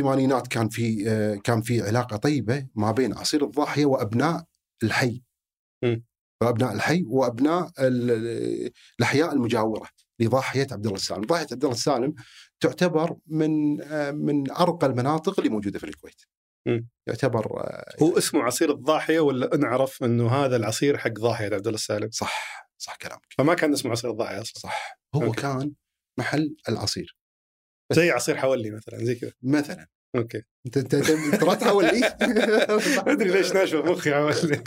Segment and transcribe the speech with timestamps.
[0.00, 4.44] الثمانينات كان في آه، كان في علاقة طيبة ما بين عصير الضاحية وأبناء
[4.82, 5.22] الحي
[5.84, 5.96] م.
[6.42, 9.88] وأبناء الحي وأبناء ال- الأحياء المجاورة
[10.20, 12.14] لضاحية عبد الله السالم، ضاحية عبد الله السالم
[12.60, 16.22] تعتبر من آه، من أرقى المناطق اللي موجودة في الكويت.
[16.68, 16.80] م.
[17.06, 21.74] يعتبر آه، هو اسمه عصير الضاحية ولا نعرف إنه هذا العصير حق ضاحية عبد الله
[21.78, 25.42] السالم صح صح كلامك فما كان اسمه عصير الضاحية أصلا صح هو أوكي.
[25.42, 25.72] كان
[26.18, 27.16] محل العصير
[27.92, 29.86] زي عصير حولي مثلا زي كذا مثلا.
[30.16, 30.42] أوكي.
[30.66, 32.00] انت انت ترى تحول لي
[33.06, 34.62] ما أدري ليش ناشفه مخي حولي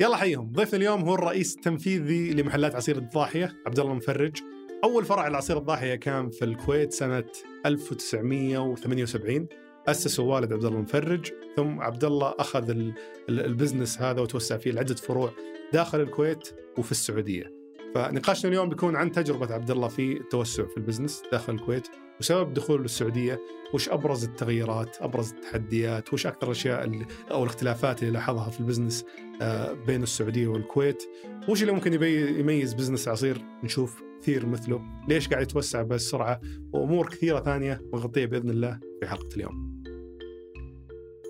[0.00, 4.36] يلا حيهم ضيفنا اليوم هو الرئيس التنفيذي لمحلات عصير الضاحية عبد الله مفرج
[4.84, 7.24] أول فرع لعصير الضاحية كان في الكويت سنة
[7.66, 9.46] 1978
[9.88, 12.94] اسسه والد عبد الله مفرج ثم عبد الله أخذ ال-
[13.28, 15.30] ال- ال business هذا وتوسع فيه لعدة فروع
[15.72, 17.52] داخل الكويت وفي السعودية.
[17.94, 21.88] فنقاشنا اليوم بيكون عن تجربة عبد الله في التوسع في ال business داخل الكويت
[22.20, 23.40] وسبب دخوله للسعوديه
[23.74, 28.65] وش أبرز التغييرات، أبرز التحديات، وش أكثر الأشياء اللي أو الاختلافات اللي لاحظها في ال
[28.65, 29.04] business
[29.42, 31.02] آه، بين السعودية والكويت،
[31.48, 36.40] وش اللي ممكن يميز بزنس عصير؟ نشوف كثير مثله، ليش قاعد يتوسع بهالسرعه،
[36.72, 39.74] وأمور كثيرة ثانية بنغطيها بإذن الله في حلقة اليوم.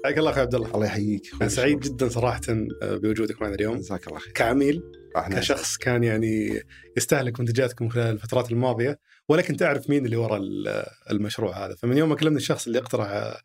[0.04, 0.74] حياك الله أخوي عبد الله.
[0.74, 1.30] الله يحييك.
[1.40, 2.40] أنا سعيد جدا صراحة
[2.82, 3.76] بوجودك معنا اليوم.
[3.76, 4.32] جزاك الله خير.
[4.32, 4.82] كعميل
[5.16, 6.60] إحنا كشخص كان يعني
[6.96, 8.98] يستهلك منتجاتكم خلال الفترات الماضية
[9.28, 11.74] ولكن تعرف مين اللي وراء ال- المشروع هذا.
[11.74, 13.36] فمن يوم ما كلمني الشخص اللي اقترح ال-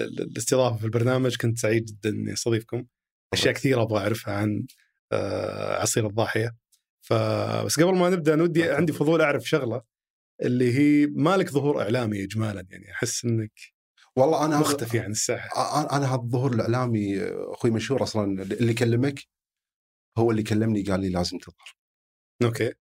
[0.00, 2.84] ال- الاستضافة في البرنامج كنت سعيد جدا إني أستضيفكم.
[3.32, 4.66] أشياء كثيرة أبغى أعرفها عن
[5.12, 6.56] آه، عصير الضاحية.
[7.00, 9.82] فبس قبل ما نبدأ أنا ودي عندي فضول أعرف شغلة
[10.42, 13.52] اللي هي مالك ظهور إعلامي اجمالا يعني أحس إنك
[14.16, 15.80] والله أنا مختفي عن الساحة.
[15.80, 19.20] أنا أنا هذا الظهور الإعلامي أخوي مشهور أصلا اللي كلمك
[20.18, 21.76] هو اللي كلمني قال لي لازم تظهر.
[22.42, 22.72] أوكي.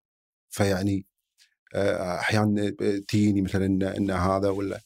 [0.50, 1.06] فيعني
[1.76, 2.70] آه، أحيانا
[3.08, 4.82] تجيني مثلا إن هذا ولا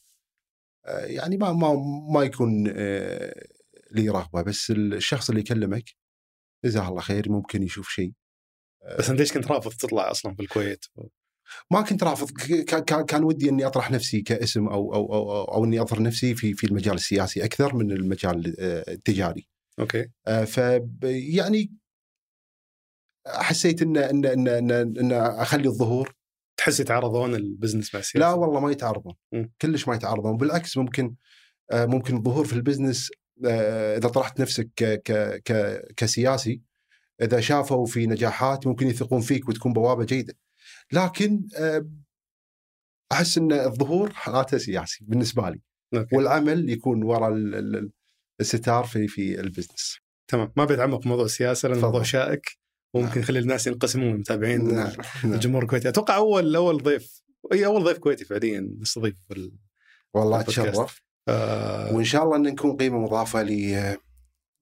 [0.86, 1.74] آه، يعني ما ما
[2.12, 3.46] ما يكون آه،
[3.90, 4.42] لي رغبة.
[4.42, 5.84] بس الشخص اللي يكلمك
[6.64, 8.12] جزاه الله خير ممكن يشوف شيء.
[8.98, 10.84] بس أنت ليش كنت رافض تطلع أصلا في الكويت؟
[11.70, 12.30] ما كنت رافض.
[13.08, 16.54] كان ودي إني أطرح نفسي كاسم أو أو أو, أو, أو إني اظهر نفسي في
[16.54, 19.48] في المجال السياسي أكثر من المجال آه، التجاري.
[19.78, 20.06] أوكي.
[20.26, 20.58] آه، ف
[21.02, 21.72] يعني
[23.26, 26.14] حسيت ان ان ان ان, إن أخلي الظهور
[26.56, 29.14] تحس يتعارضون ال business مع السياسة؟ لا والله ما يتعارضون.
[29.62, 31.14] كلش ما يتعارضون بالعكس ممكن
[31.70, 33.10] آه، ممكن الظهور في ال business
[33.46, 35.12] آه، إذا طرحت نفسك ك ك
[35.44, 36.60] ك كسياسي
[37.22, 40.34] إذا شافوا في نجاحات ممكن يثقون فيك وتكون بوابة جيدة
[40.92, 41.86] لكن آه،
[43.12, 45.60] أحس إن الظهور حالاته سياسي بالنسبة لي
[45.94, 46.16] okay.
[46.16, 47.90] والعمل يكون وراء ال- ال-
[48.40, 51.80] الستار في في ال business تمام ما بيتعمق في موضوع السياسة لأن.
[51.80, 52.58] موضوع شائك
[52.94, 53.20] وممكن نعم.
[53.20, 54.92] يخلي الناس ينقسمون المتابعين نعم
[55.24, 55.32] نعم.
[55.32, 59.52] الجمهور الكويتي أتوقع أول أول ضيف أي أول ضيف كويتي فعليا نستضيف في ال...
[60.14, 60.40] والله.
[60.40, 61.94] أتشرف آه...
[61.94, 63.74] وإن شاء الله إن نكون قيمة مضافة ل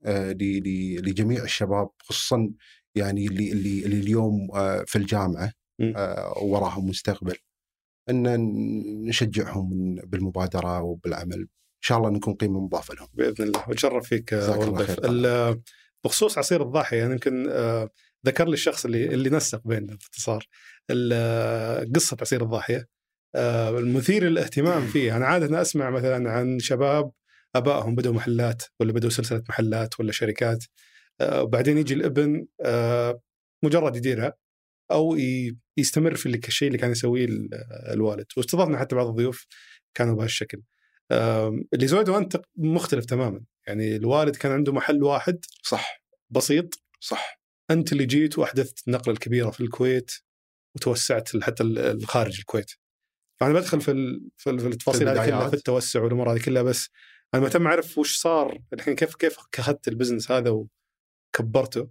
[0.07, 2.51] آه، لجميع الشباب خصوصا
[2.95, 5.53] يعني اللي اللي اللي اليوم آه، في الجامعة.
[5.81, 7.37] آه، وراهم مستقبل
[8.11, 8.23] إن
[9.05, 11.49] نشجعهم بالمبادرة وبالعمل إن
[11.81, 14.35] شاء الله نكون قيمة مضافة لهم بإذن الله ونتشرف فيك
[16.05, 17.91] بخصوص عصير الضاحيه يعني يمكن آه...
[18.27, 20.47] ذكر لي الشخص اللي اللي نسق بيننا باختصار
[21.95, 22.89] قصة عصير الضاحية.
[23.35, 25.17] آه، المثير للاهتمام فيه.
[25.17, 27.11] أنا عادة أسمع مثلا عن شباب
[27.57, 30.65] أبائهم بدوا محلات ولا بدوا سلسلة محلات ولا شركات.
[31.21, 33.21] آه، وبعدين يجي الابن آه،
[33.65, 34.35] مجرد يديرها
[34.91, 35.17] أو
[35.77, 37.49] يستمر في الشيء اللي كان يسويه ال-
[37.93, 38.27] الوالد.
[38.37, 39.47] واستضفنا حتى بعض الضيوف
[39.95, 40.63] كانوا بهالشكل
[41.75, 43.41] اللي سويته انت مختلف تماما.
[43.67, 46.05] يعني الوالد كان عنده محل واحد صح.
[46.31, 47.44] بسيط صح.
[47.71, 50.13] أنت اللي جيت وأحدثت النقلة الكبيرة في الكويت
[50.77, 52.71] وتوسعت حتى خارج الكويت.
[53.41, 55.49] فأنا بدخل في في ال- في التفاصيل هذه كلها.
[55.49, 56.89] في التوسع والأمور هذه كلها بس
[57.35, 60.51] أنا مهتم أعرف وش صار الحين كيف كيف أخذت البزنس هذا
[61.35, 61.89] وكبرته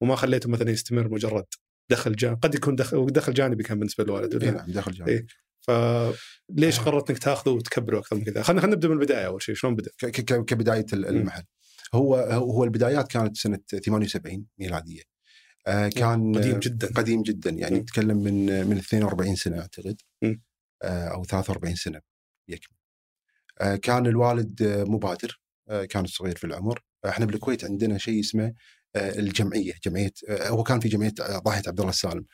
[0.00, 1.44] وما خليته مثلا يستمر مجرد
[1.90, 5.26] دخل جانبي قد يكون دخل دخل جانبي كان بالنسبة للوالد ولا نعم داخل جانب إيه.
[5.60, 9.54] فليش قررت إنك تاخذه وتكبره أكثر من كذا؟ خلينا خلينا نبدأ من البداية أول شيء
[9.54, 9.90] شلون بدا؟
[10.42, 11.42] كبداية ال- المحل
[11.94, 15.02] هو هو البدايات كانت سنة 78 ميلادية
[15.66, 16.88] آه، كان قديم جدا.
[16.94, 17.50] قديم جدا.
[17.50, 17.78] يعني.
[17.78, 19.96] نتكلم من من 42 سنة أعتقد.
[20.82, 22.00] آه، أو 43 سنة
[22.48, 22.76] يكمل.
[23.60, 25.40] آه، كان الوالد آه، مبادر.
[25.68, 26.80] آه، كان صغير في العمر.
[27.08, 28.54] إحنا بالكويت عندنا شيء اسمه آه،
[28.96, 32.24] الجمعية جمعية آه، هو كان في جمعية آه، ضاحية عبد الله السالم.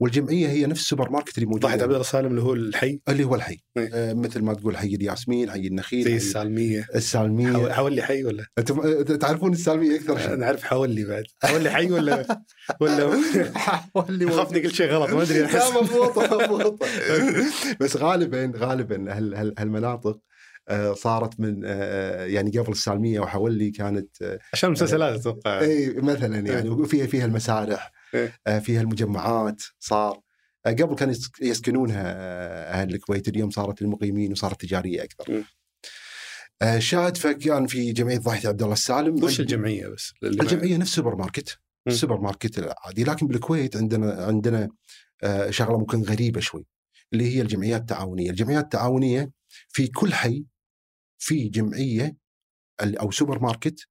[0.00, 3.24] والجمعية هي نفس السوبر ماركت اللي موجود ضاحية عبد الله السالم اللي هو الحي؟ اللي
[3.24, 3.56] هو الحي.
[3.76, 3.90] إيه.
[3.94, 6.86] آه، مثل ما تقول حي الياسمين حي النخيل زي السالمية.
[6.94, 7.52] السالمية.
[7.52, 11.24] حول- حولي حي ولا؟ أنتم آه، تعرفون السالمية أكثر؟ شيء أنا عارف حولي بعد.
[11.42, 12.42] حولي حي ولا
[12.80, 13.04] ولا
[13.94, 15.38] والله خايف إني قلت شيء غلط ما أدري.
[15.38, 16.22] لا احس مضبوطه
[16.52, 16.86] مضبوطه
[17.80, 20.20] بس غالبا غالبا هال- هال- هالمناطق آه،
[20.94, 26.68] صارت من آه، يعني قبل السالمية وحولي كانت آه، عشان المسلسلات أتوقع إي مثلا يعني
[26.68, 28.32] وفيها فيها المسارح إيه.
[28.46, 30.20] آه، فيها المجمعات صار
[30.66, 35.44] آه، قبل كان يس- يسكنونها آه، أهل الكويت اليوم صارت للمقيمين وصارت تجارية أكثر.
[36.62, 41.16] آه، شاهد فكان في جمعية ضاحيه عبد الله السالم وش الجمعية بس؟ الجمعية نفس سوبر
[41.16, 41.58] ماركت.
[41.86, 44.68] السوبر ماركت العادي لكن بالكويت عندنا عندنا
[45.22, 46.66] آه، شغلة ممكن غريبة شوي
[47.12, 49.30] اللي هي الجمعيات التعاونية، الجمعيات التعاونية
[49.68, 50.44] في كل حي
[51.18, 52.16] في جمعية
[52.80, 53.88] أو سوبر ماركت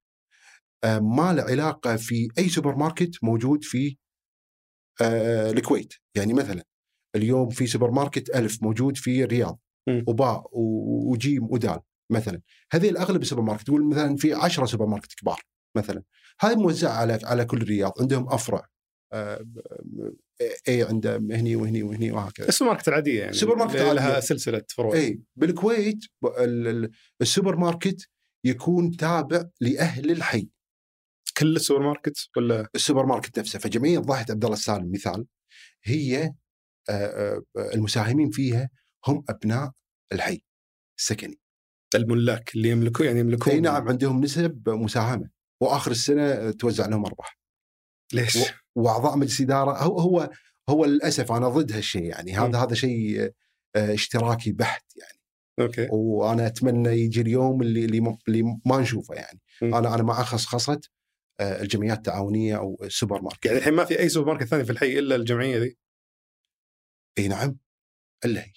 [0.84, 3.96] آه، ما له علاقة في أي سوبر ماركت موجود في
[5.02, 6.64] آه، الكويت، يعني مثلا
[7.16, 9.58] اليوم في سوبر ماركت ألف موجود في الرياض.
[10.08, 11.80] وباء وجيم ودال
[12.12, 12.40] مثلا.
[12.72, 15.40] هذه الأغلب السوبر ماركت تقول مثلا في 10 سوبر ماركت كبار
[15.76, 16.02] مثلا.
[16.40, 18.66] هذه موزعة على على كل الرياض عندهم أفرع.
[20.68, 22.48] اي عنده هني وهني وهني وهكذا.
[22.48, 23.76] السوبر ماركت العادية يعني السوبر ماركت.
[23.76, 24.94] لها سلسلة فروع.
[24.94, 25.98] اي بالكويت
[27.22, 28.08] السوبر ماركت
[28.46, 30.48] يكون تابع لأهل الحي.
[31.38, 33.58] كل السوبر ماركت ولا؟ السوبر ماركت نفسه.
[33.58, 35.26] فجمعيه ضاحية عبد الله السالم مثال
[35.84, 36.34] هي
[36.90, 38.70] آه، آه، المساهمين فيها
[39.06, 39.72] هم أبناء
[40.12, 40.42] الحي.
[40.98, 41.38] السكني
[41.94, 43.52] الملاك اللي يملكوا يعني يملكون.
[43.52, 45.30] إي نعم عندهم نسب مساهمة.
[45.62, 47.38] وآخر السنة توزع لهم أرباح.
[48.12, 48.38] ليش؟
[48.76, 50.30] واعضاء مجلس اداره هو هو
[50.68, 52.32] هو للأسف أنا ضد هالشيء يعني.
[52.32, 53.20] هذا هذا شيء
[53.76, 55.18] آه، اشتراكي بحت يعني.
[55.60, 55.88] okay.
[55.90, 59.40] وأنا أتمنى يجي اليوم اللي اللي م- اللي ما نشوفه يعني.
[59.62, 59.74] مم.
[59.74, 60.80] أنا أنا مع خصخصه
[61.40, 63.46] آه، الجمعيات التعاونية أو السوبر ماركت.
[63.46, 65.76] يعني الحين ما في أي سوبر ماركت ثاني في الحي إلا الجمعية ذي؟
[67.18, 67.56] إي نعم
[68.24, 68.52] إلا هي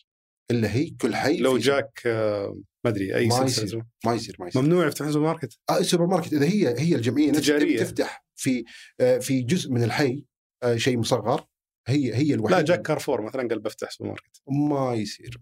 [0.52, 3.84] إلا هي كل حي لو جاك آه، ما أدري أي ما يصير.
[4.06, 4.62] ما يصير ما يصير.
[4.62, 6.34] ممنوع يفتحون سوبر ماركت آه، السوبر ماركت.
[6.34, 7.80] إذا هي هي الجمعية تجارية.
[7.80, 8.66] تفتح في
[9.00, 10.26] آه، في جزء من الحي
[10.64, 11.46] آه، شيء مصغر.
[11.88, 12.58] هي هي الوحيدة.
[12.58, 14.42] لا جاك كارفور مثلا قال بفتح سوبر ماركت.
[14.48, 15.40] ما يصير.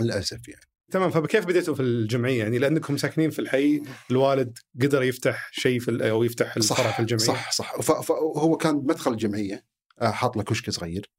[0.00, 0.64] للأسف يعني.
[0.92, 6.10] تمام فكيف بديتوا في الجمعية؟ يعني لأنكم ساكنين في الحي الوالد قدر يفتح شيء في
[6.10, 7.80] أو يفتح الفرع في الجمعية؟ صح صح.
[7.80, 9.64] فهو كان مدخل الجمعية
[10.00, 11.10] آه، حاط له كشك صغير.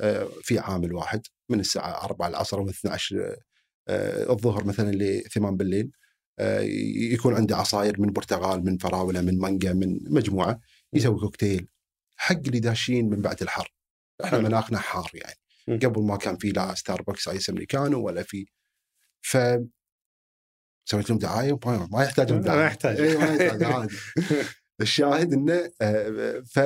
[0.00, 3.36] آه، في عامل واحد من الساعة 4 العصر أو 12 آه،
[4.30, 5.90] الظهر مثلا ل 8 بالليل
[6.38, 6.60] آه،
[7.12, 10.60] يكون عنده عصاير من برتقال من فراولة من مانجا من مجموعة
[10.92, 11.68] يسوي كوكتيل
[12.16, 13.74] حق اللي داشين من بعد الحر
[14.24, 14.38] إحنا.
[14.38, 15.38] مناخنا حار يعني.
[15.78, 18.46] قبل ما كان في لا Starbucks iced americano ولا في
[19.20, 19.36] ف
[20.84, 23.00] سويت لهم دعايه ما يحتاج لهم ما دعاية يحتاج.
[23.00, 23.96] إيه، ما يحتاج عادي
[24.80, 26.60] الشاهد إنه آه، ف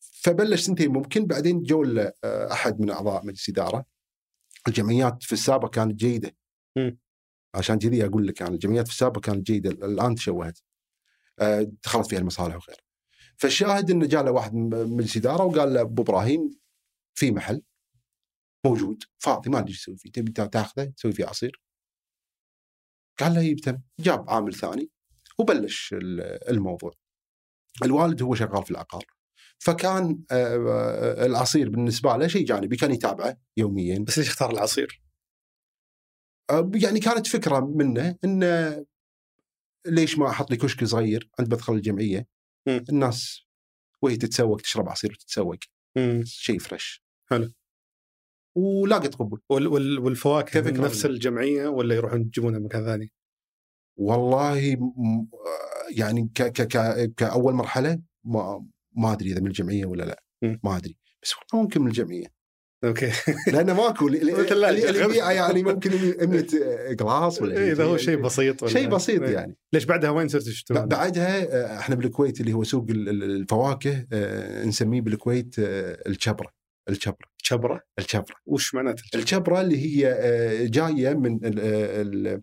[0.00, 1.84] فبلش سنتين ممكن بعدين جو
[2.24, 3.84] آه، أحد من أعضاء مجلس إدارة
[4.68, 6.37] الجمعيات في السابق كانت جيدة.
[7.54, 10.58] عشان كذي أقول لك يعني الجمعيات في السابق كانت جيدة الآن تشوهت.
[11.40, 12.82] آه، دخلت فيها المصالح وغيره
[13.36, 16.50] فالشاهد إنه جاء له واحد من مجلس إدارة وقال له أبو إبراهيم
[17.14, 17.62] في محل
[18.66, 21.62] موجود فاضي ما أدري إيش تسوي فيه تبي تاخذه تسوي فيه عصير.
[23.18, 24.90] قال له يبتم جاب عامل ثاني
[25.38, 26.92] وبلش ال- الموضوع.
[27.84, 29.04] الوالد هو شغال في العقار.
[29.58, 33.98] فكان آه، آه، العصير بالنسبة له شيء جانبي كان يتابعه يوميا.
[33.98, 35.02] بس ليش اختار العصير؟
[36.74, 38.84] يعني كانت فكرة منه إنه
[39.86, 42.26] ليش ما أحط لي كشك صغير عند مدخل الجمعية
[42.68, 42.84] مم.
[42.88, 43.40] الناس
[44.02, 45.56] وهي تتسوق تشرب عصير وتتسوق.
[46.24, 47.52] شيء fresh حلو.
[48.56, 50.80] ولاقت قبول وال- وال- والفواكه من.
[50.80, 53.12] نفس الجمعية ولا يروحون يجيبونها من مكان ثاني؟
[53.96, 59.86] والله م- آه، يعني ك ك ك كأول مرحلة ما ما أدري إذا من الجمعية
[59.86, 60.60] ولا لا مم.
[60.64, 62.26] ما أدري بس والله ممكن من الجمعية
[62.84, 63.10] okay
[63.52, 64.32] لأنه ماكو اللي.
[65.04, 69.30] يبيعه يعني ممكن 100 glass ولا إيه، إذا هو شيء بسيط شيء بسيط إيه.
[69.30, 71.42] يعني ليش بعدها وين صرتوا ب- تشترون؟ بعدها
[71.74, 76.52] آه، إحنا بالكويت اللي هو سوق ال- ال- الفواكه آه، نسميه بالكويت آه، الشبرة
[76.88, 82.42] الشبرة شبرة الشبرة وش معناته؟ الشبرة اللي هي جاية من ال ال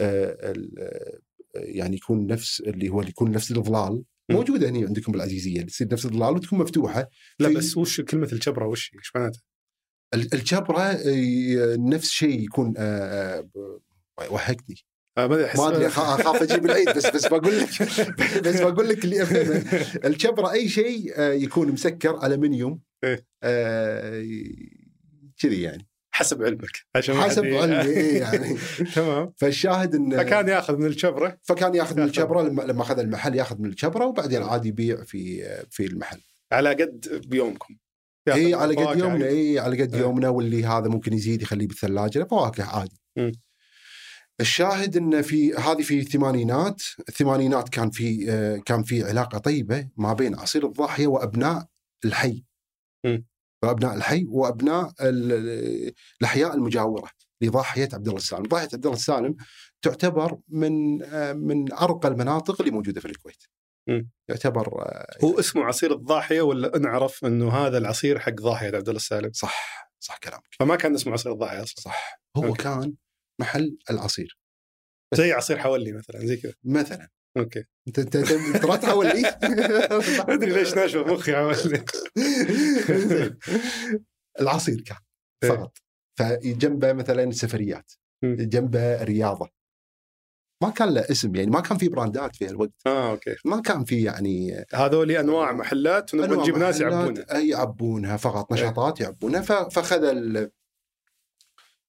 [0.00, 1.18] ال-
[1.54, 3.92] يعني يكون نفس اللي هو اللي يكون نفس الاظلال
[4.30, 4.36] مم.
[4.36, 8.90] موجودة هنا عندكم بالعزيزية تصير نفس الاظلال وتكون مفتوحة لا بس وش كلمة الشبرة وش
[8.98, 9.40] إيش معناته؟
[10.14, 13.78] ال- الشبره آه، نفس شيء يكون آه، آه،
[14.30, 14.76] وهقني
[15.18, 17.82] آه، ما أدري ما أدري اخاف أجيب العيد بس بس بقول لك
[18.46, 19.64] بس بقول لك اللي افهمه
[20.04, 23.26] الشبره أي شيء يكون مسكر الومنيوم إيه.
[25.38, 25.88] كذي يعني.
[26.14, 26.70] حسب علمك.
[26.96, 28.56] عشان حسب علمي إيه يعني.
[28.94, 29.32] تمام.
[29.36, 32.02] فالشاهد إن فكان ياخذ من الشبره فكان ياخذ من.
[32.08, 36.20] الشبره لما لما أخذ المحل ياخذ من الشبره وبعدين عاد يبيع في في المحل.
[36.52, 37.76] على قد بيومكم.
[38.28, 40.00] اي على قد يومنا اي على قد إيه.
[40.00, 43.32] يومنا واللي هذا ممكن يزيد يخليه بالثلاجة فواكه عادي مم.
[44.40, 50.12] الشاهد إن في هذه في الثمانينات الثمانينات كان في آه، كان في علاقة طيبة ما
[50.12, 51.66] بين عصير الضاحية وأبناء
[52.04, 52.44] الحي
[53.04, 53.26] مم.
[53.64, 59.36] وأبناء الحي وأبناء ال- الأحياء المجاورة لضاحية عبد الله السالم، ضاحية عبد الله السالم
[59.82, 63.42] تعتبر من آه، من أرقى المناطق اللي موجودة في الكويت.
[63.88, 64.10] مم.
[64.28, 68.96] يعتبر آه، هو اسمه عصير الضاحية ولا نعرف إنه هذا العصير حق ضاحية عبد الله
[68.96, 70.44] السالم؟ صح صح كلامك.
[70.60, 71.84] فما كان اسمه عصير الضاحية أصلا.
[71.84, 72.20] صح.
[72.36, 72.62] هو أوكي.
[72.62, 72.94] كان
[73.40, 74.38] محل العصير.
[75.14, 76.54] زي عصير حولي مثلا زي كذا.
[76.64, 77.08] مثلا.
[77.36, 77.64] okay.
[77.88, 79.22] أنت أنت أنت أنت ما تحاول لي
[80.18, 81.84] ما أدري ليش ناشبه مخي حولي.
[84.40, 84.96] العصير كان
[85.44, 85.50] إيه.
[85.50, 85.78] فقط.
[86.18, 87.92] فجنبه مثلا سفريات.
[88.24, 89.50] جنبه رياضة.
[90.62, 93.34] ما كان له اسم يعني ما كان في براندات في الوقت آه okay.
[93.44, 99.40] ما كان في يعني هذول أنواع محلات ونبغى نجيب ناس يعبونها يعبونها فقط نشاطات يعبونها
[99.40, 100.50] ف- فاخذ ال...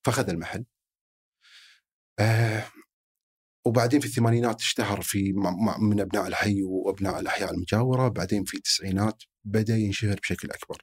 [0.05, 0.65] فاخذ المحل.
[2.19, 2.63] آه
[3.65, 5.33] وبعدين في الثمانينات اشتهر في
[5.79, 10.81] من أبناء الحي وأبناء الأحياء المجاورة بعدين في التسعينات بدأ ينشهر بشكل أكبر.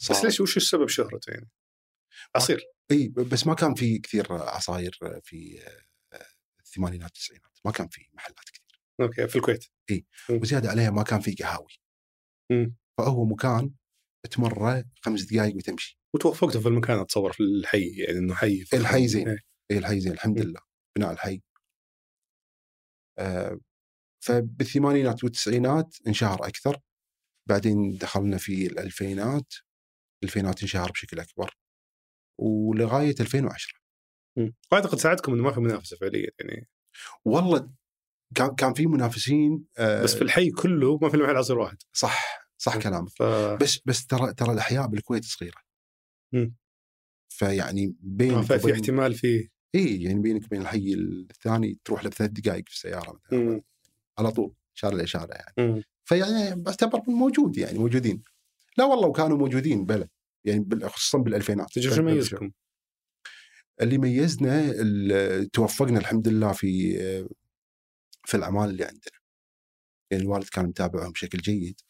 [0.00, 1.48] بس صار- ليش وش السبب شهرته يعني؟
[2.36, 5.87] عصير إي بس ما كان في كثير عصاير في آه،
[6.78, 9.64] الثمانينات والتسعينات ما كان في محلات كثير أوكي في الكويت
[10.30, 11.72] وزيادة عليها ما كان في قهاوي
[12.52, 12.76] مم.
[12.98, 13.74] فهو مكان
[14.30, 18.64] تمره خمس دقائق وتمشي وتوفقتوا في المكان اتصور في الحي يعني إنه حي.
[18.74, 19.28] الحي زين.
[19.28, 19.38] إيه.
[19.70, 20.38] إي الحي زين الحمد.
[20.38, 20.60] لله
[20.96, 21.42] بناء الحي
[23.18, 23.60] آه
[24.24, 26.80] فبالثمانينات والتسعينات انشهر أكثر
[27.48, 29.54] بعدين دخلنا في الألفينات
[30.22, 31.56] الألفينات انشهر بشكل أكبر
[32.40, 33.87] ولغاية 2010 مم.
[34.72, 36.68] وأعتقد ساعدكم إنه ما في منافسة فعليا يعني.
[37.24, 37.70] والله
[38.34, 41.76] كان كان في منافسين آه بس في الحي كله ما في إلا محل عصير واحد.
[41.92, 43.08] صح صح كلامك.
[43.08, 43.22] ف
[43.62, 45.58] بس بس ترى ترى الأحياء بالكويت صغيرة.
[47.28, 52.64] فيعني بين ففي احتمال في إي يعني بينك وبين الحي الثاني تروح له بثلاث دقائق
[52.68, 53.62] في السيارة مثلا.
[54.18, 55.84] على طول شارع لاشاره يعني.
[56.04, 58.22] فيعني بعتبر موجود يعني موجودين.
[58.78, 60.08] لا والله وكانوا موجودين بلى
[60.44, 61.72] يعني خصوصا بالألفينات.
[61.72, 62.50] تدري شو يميزكم؟
[63.80, 66.98] اللي ميزنا ال- توفقنا الحمد لله في
[68.24, 69.18] في الأعمال اللي عندنا
[70.10, 71.80] يعني الوالد كان متابعهم بشكل جيد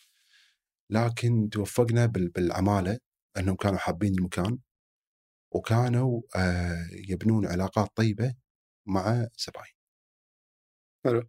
[0.90, 2.98] لكن توفقنا بال- بالعمالة
[3.38, 4.58] إنهم كانوا حابين المكان
[5.54, 8.34] وكانوا آه، يبنون علاقات طيبة
[8.86, 9.72] مع زباين.
[11.04, 11.28] حلو.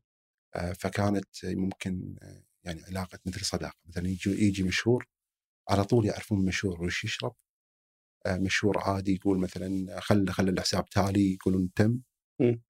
[0.55, 2.15] آه، فكانت ممكن
[2.63, 5.07] يعني علاقة مثل صداقة مثلا يجي يجي مشهور
[5.69, 7.35] على طول يعرفون مشهور وش يشرب
[8.27, 11.99] مشهور عادي يقول مثلا خل خل الحساب تالي يقولون تم.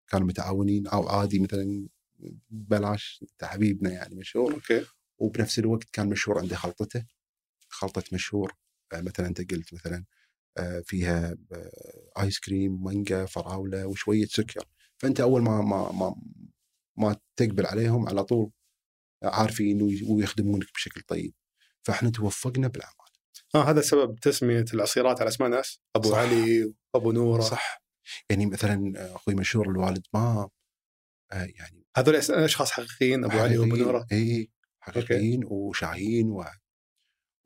[0.08, 0.88] كانوا متعاونين.
[0.88, 1.88] أو عادي مثلا
[2.50, 4.54] بلاش انت حبيبنا يعني مشهور.
[4.54, 4.86] okay.
[5.20, 7.06] وبنفس الوقت كان مشهور عنده خلطته.
[7.70, 8.54] خلطة مشهور
[8.94, 10.06] آه، مثلا أنت قلت مثلا
[10.58, 14.66] آه، فيها آه، ايس كريم مانجا فراولة وشوية سكر.
[14.98, 16.16] فأنت أول ما ما ما
[16.98, 18.52] ما تقبل عليهم على طول
[19.24, 21.34] عارفين وي- ويخدمونك بشكل طيب.
[21.84, 22.99] فإحنا توفقنا بالاعمال
[23.56, 26.18] آه هذا سبب تسمية العصيرات على أسماء ناس أبو صح.
[26.18, 27.42] علي وابو نورة.
[27.42, 27.84] صح.
[28.30, 30.50] يعني مثلا آه، أخوي مشهور الوالد ما
[31.32, 34.08] آه، يعني هذول أشخاص حقيقيين أبو علي وأبو نورة.
[34.12, 34.50] إي
[34.84, 36.46] حقيقيين وشاهين و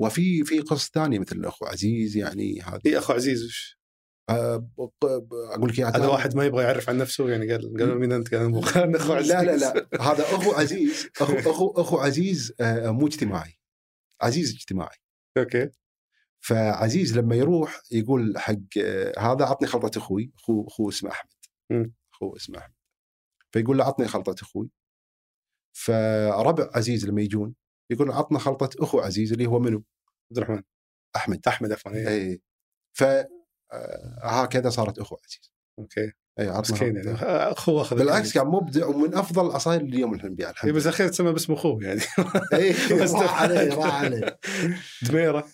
[0.01, 3.79] وفي في قصص ثانية مثل الأخو عزيز يعني هذا اي أخو عزيز وش؟
[4.29, 4.69] آه،
[5.53, 6.07] أقول لك هذا.
[6.07, 9.43] واحد ما يبغى يعرف عن نفسه يعني قال قال مين أنت؟ قال أخو عزيز لا
[9.43, 9.55] لا.
[9.57, 13.59] لا هذا أخو عزيز أخو أخو أخو عزيز آه، مو اجتماعي.
[14.21, 14.97] عزيز اجتماعي.
[15.37, 15.69] okay.
[16.45, 21.31] فعزيز لما يروح يقول حق آه، هذا عطني خلطة أخوي أخو أخو اسمه أحمد.
[22.13, 22.73] أخو اسمه أحمد.
[23.51, 24.69] فيقول له عطني خلطة أخوي.
[25.77, 27.55] فربع عزيز لما يجون
[27.91, 29.83] يقول عطنا خلطة أخو عزيز اللي هو منو؟
[30.31, 30.63] عبد الرحمن.
[31.15, 31.47] أحمد.
[31.47, 32.07] أحمد عفوا إيه.
[32.07, 32.41] اي
[32.97, 35.53] ف آه، هكذا صارت أخو عزيز.
[35.79, 36.11] أوكي.
[36.39, 37.11] اي مسكين يعني.
[37.51, 41.09] اخوه أخذ بالعكس كان مبدع ومن أفضل العصاير اليوم اللي نبيعها إيه الحمد بس أخيرا
[41.09, 42.01] تسمى باسم أخوه يعني.
[42.53, 44.39] اي راح عليه راح عليه.
[45.09, 45.47] دميره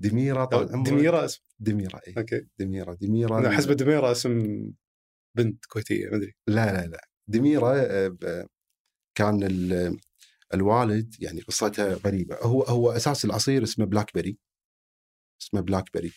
[0.00, 0.88] دميره طال عمرك.
[0.90, 1.42] دميره اسم.
[1.58, 2.46] دميره اي okay.
[2.58, 4.62] دميره دميره أنا احسب دميره اسم
[5.36, 6.34] بنت كويتية ما أدري.
[6.46, 7.00] لا لا لا.
[7.28, 8.46] دميره آه،
[9.14, 9.96] كان ال-
[10.54, 12.36] الوالد يعني قصتها غريبة.
[12.42, 14.38] هو هو أساس العصير اسمه blackberry
[15.42, 16.12] اسمه blackberry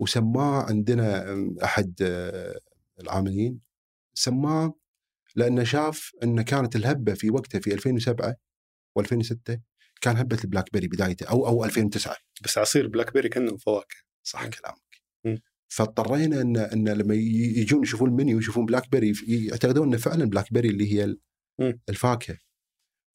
[0.00, 2.60] وسماه عندنا أحد آه،
[3.00, 3.60] العاملين.
[4.14, 4.74] سماه
[5.36, 8.34] لأنه شاف ان كانت الهبة في وقتها في 2007
[8.98, 9.58] و2006
[10.04, 13.96] كان هبة ال BlackBerry بدايته أو أو 2009 بس عصير blackberry كانه فواكه
[14.26, 14.46] صح.
[14.46, 15.02] كلامك.
[15.68, 21.16] فاضطرينا ان إن لما يجون يشوفون المنيو يشوفون blackberry يعتقدون انه فعلا blackberry اللي هي.
[21.88, 22.38] الفاكهة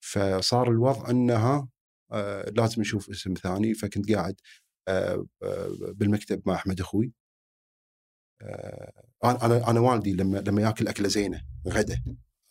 [0.05, 1.69] فصار الوضع إنها
[2.11, 4.35] آه لازم نشوف اسم ثاني فكنت قاعد
[4.87, 7.13] آه آه بالمكتب مع أحمد أخوي
[9.23, 12.03] أنا أنا والدي لما لما ياكل أكلة زينة غدا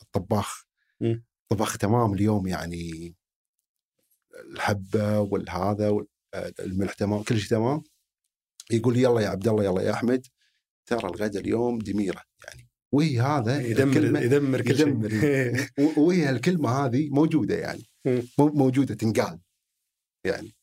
[0.02, 0.64] الطباخ
[1.00, 1.24] مم.
[1.48, 3.14] طباخ تمام اليوم يعني
[4.40, 7.82] الحبة والهذا وال- آه، الملح تمام كل شيء تمام.
[8.70, 10.26] يقول يلا يا عبد الله يلا يا أحمد
[10.86, 12.22] ترى الغدا اليوم دميرة.
[12.46, 14.88] يعني وهي هذا يدمر الكلمة- يدمر كل شيء.
[14.88, 15.10] يدمر.
[15.80, 17.86] و- وهي الكلمة هذه موجودة يعني.
[18.38, 19.40] موجودة تنقال.
[20.26, 20.54] يعني.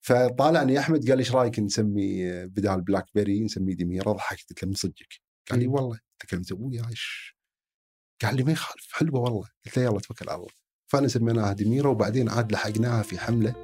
[0.00, 4.68] فطالعني أحمد قال لي إيش رأيك نسمي بدال بلاك بيري نسميه دميرة؟ ضحكت قلت له
[4.68, 5.20] من صدقك.
[5.50, 5.66] قال لي.
[5.66, 6.00] والله.
[6.18, 7.36] تكلمت أبوي إيش؟
[8.22, 9.48] قال لي ما يخالف حلوة والله.
[9.66, 10.52] قلت له يلا توكل على الله.
[10.88, 13.54] فانا سميناها دميره وبعدين عاد لحقناها في حملة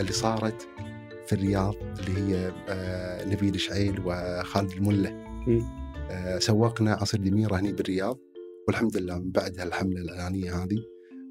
[0.00, 0.68] اللي صارت
[1.26, 5.10] في الرياض اللي هي آه، نبيل شعيل وخالد الملة.
[6.10, 8.18] آه، سوقنا عصير دميرة هني بالرياض
[8.68, 10.78] والحمد لله من بعد هالحملة الأعلانية هذه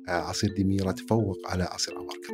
[0.09, 2.33] آه، عصير دميرة تفوق على عصير اباركر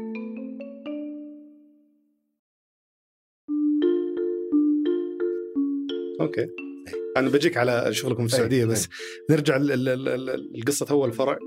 [6.21, 6.47] أوكي.
[7.17, 8.89] أنا بجيك على شغلكم في السعودية أي، بس.
[9.29, 9.57] نرجع
[10.55, 11.37] لقصة أول فرع.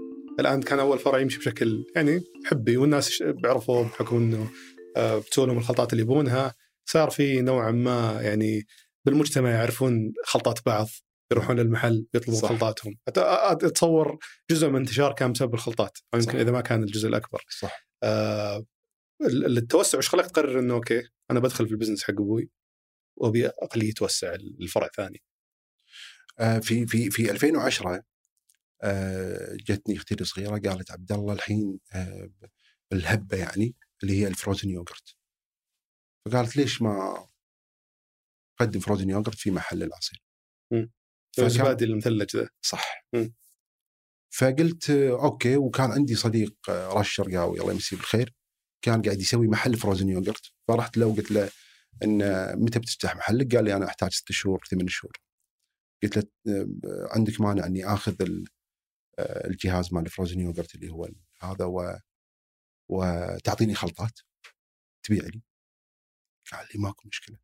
[0.41, 4.51] الآن كان أول فرع يمشي بشكل يعني حبي والناس بيعرفوه بحكم إنه
[4.97, 6.55] آه، بتسوي لهم الخلطات اللي يبونها.
[6.89, 8.67] صار في نوعا ما يعني
[9.05, 10.87] بالمجتمع يعرفون خلطات بعض
[11.33, 12.49] يروحون للمحل يطلبون صح.
[12.49, 12.97] خلطاتهم.
[13.09, 14.19] أتصور
[14.51, 16.39] جزء من انتشار كان بسبب الخلطات أو يمكن.
[16.39, 17.45] إذا ما كان الجزء الأكبر.
[17.61, 17.87] صح.
[18.03, 18.65] آه
[19.23, 22.51] ال- التوسع إيش خلاك تقرر إنه okay أنا بدخل في ال business حق أبوي
[23.17, 25.23] وأبي أقلي يتوسع الفرع ثاني.
[26.39, 28.03] آه، في في في 2010 آه،
[29.57, 32.31] جتني أختي الصغيرة قالت عبد الله الحين آه،
[32.93, 35.17] الهبة يعني اللي هي ال frozen yogurt
[36.27, 37.27] فقالت ليش ما
[38.61, 40.23] قدم frozen yogurt في محل العصير
[41.47, 43.35] الزبادي المثلج ذا صح مم.
[44.31, 48.35] فقلت آه، okay وكان عندي صديق آه، راش الشرقاوي الله يمسيه بالخير
[48.83, 51.51] كان قاعد يسوي محل فروزن يوغرت فرحت له وقلت له
[52.03, 55.13] إن آه، متى بتفتح محلك؟ قال لي أنا أحتاج ست شهور ثمان شهور.
[56.03, 56.69] قلت له آه،
[57.11, 58.56] عندك مانع إني آخذ ال- آه،
[59.19, 61.09] الجهاز مال الفروزن يوغرت اللي هو
[61.43, 61.99] هذا و
[62.91, 64.21] وتعطيني خلطات
[65.03, 65.43] تبيع لي.
[66.53, 67.39] قال لي ماكو مشكلة.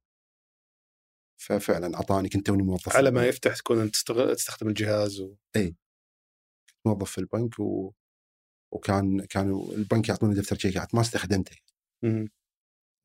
[1.40, 5.37] ففعلا أعطاني كنت توني موظف على ما يفتح تكون أنت تستغ- تستخدم الجهاز و...
[6.87, 7.92] موظف في البنك و...
[8.72, 11.56] وكان كانوا البنك يعطوني دفتر شيكات ما استخدمته.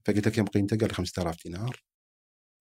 [0.05, 1.83] فقلت له كم قيمته؟ قال لي 5000 دينار.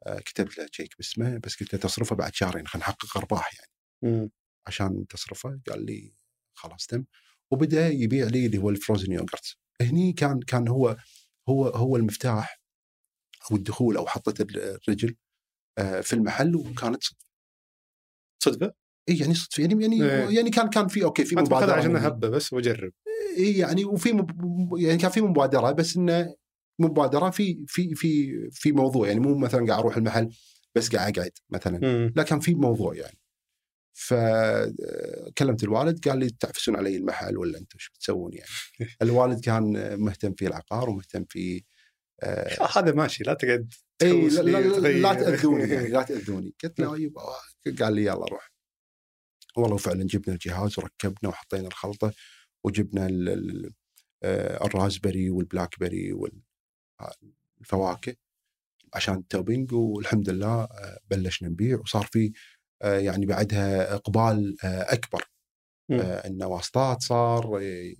[0.06, 3.72] آه، كتبت له تشيك باسمه بس قلت له تصرفه بعد شهرين خلينا نحقق أرباح يعني.
[4.66, 6.12] عشان تصرفه قال لي
[6.54, 7.04] خلاص تم
[7.50, 10.96] وبدأ يبيع لي اللي هو الفروزن يوغرت هني كان كان هو
[11.48, 12.60] هو هو المفتاح
[13.50, 15.16] أو الدخول أو حطة الرجل
[15.78, 17.26] آه، في المحل وكانت صدفة
[18.42, 18.72] صدفة؟
[19.08, 20.36] إي يعني صدفة يعني يعني إيه.
[20.36, 21.96] يعني كان كان في okay في مبادرة عشان.
[21.96, 22.92] هبه بس وأجرب
[23.38, 24.30] إي يعني وفي مب...
[24.78, 26.34] يعني كان في مبادرة بس إنه
[26.78, 30.30] مبادرة في في في في موضوع يعني مو مثلا قاعد أروح المحل
[30.74, 31.78] بس قاعد أقعد مثلا.
[32.16, 33.18] لا كان في موضوع يعني
[33.98, 38.50] فكلمت الوالد قال لي تعفسون علي المحل ولا أنتم شو بتسوون يعني؟
[39.02, 41.64] الوالد كان مهتم في العقار ومهتم في
[42.22, 44.88] آه هذا ماشي لا تقعد إي لا, لا, لا.
[44.88, 46.54] لا تأذوني يعني لا تأذوني.
[46.64, 47.22] قلت له يبا
[47.80, 48.52] قال لي يلا روح.
[49.56, 52.12] والله فعلا جبنا الجهاز وركبنا وحطينا الخلطة
[52.64, 53.08] وجبنا
[54.22, 56.12] آه، ال raspberry وال blackberry
[57.60, 58.16] والفواكه
[58.94, 62.30] عشان ال topping والحمد لله آه، بلشنا نبيع وصار في آه،
[62.80, 65.30] يعني بعدها إقبال آه، أكبر.
[65.90, 67.94] آه، انه واسطات صار آه،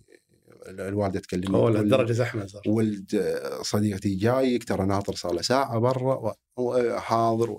[0.68, 5.78] الوالدة تكلمني أوه لهالدرجة زحمة صار ولد آه، صديقتي جايك ترى ناطر صار له ساعة
[5.78, 7.58] برا وحاضر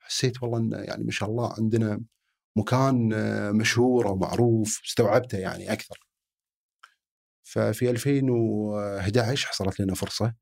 [0.00, 2.00] حسيت والله انه يعني ما شاء الله عندنا
[2.58, 5.98] مكان آه، مشهور ومعروف استوعبته يعني أكثر.
[7.44, 10.34] ففي 2011 حصلت لنا فرصة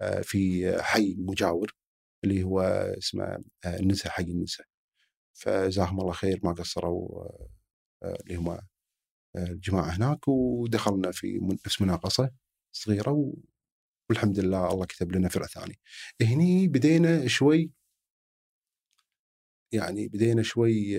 [0.00, 1.74] آه، في حي مجاور
[2.24, 2.60] اللي هو
[2.98, 3.24] اسمه
[3.64, 4.64] آه، النسا حي النسا.
[5.34, 7.48] فجزاهم الله خير ما قصروا آه،
[8.02, 8.60] آه، اللي هم آه،
[9.38, 12.30] الجماعة هناك ودخلنا في نفس مناقصة
[12.72, 13.32] صغيرة
[14.10, 15.78] والحمد لله الله كتب لنا فرع ثاني.
[16.22, 17.72] هني بدينا شوي
[19.72, 20.98] يعني بدينا شوي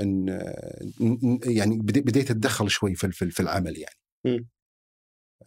[0.00, 0.28] إن
[1.46, 3.96] يعني بدي- بديت أتدخل شوي في العمل يعني.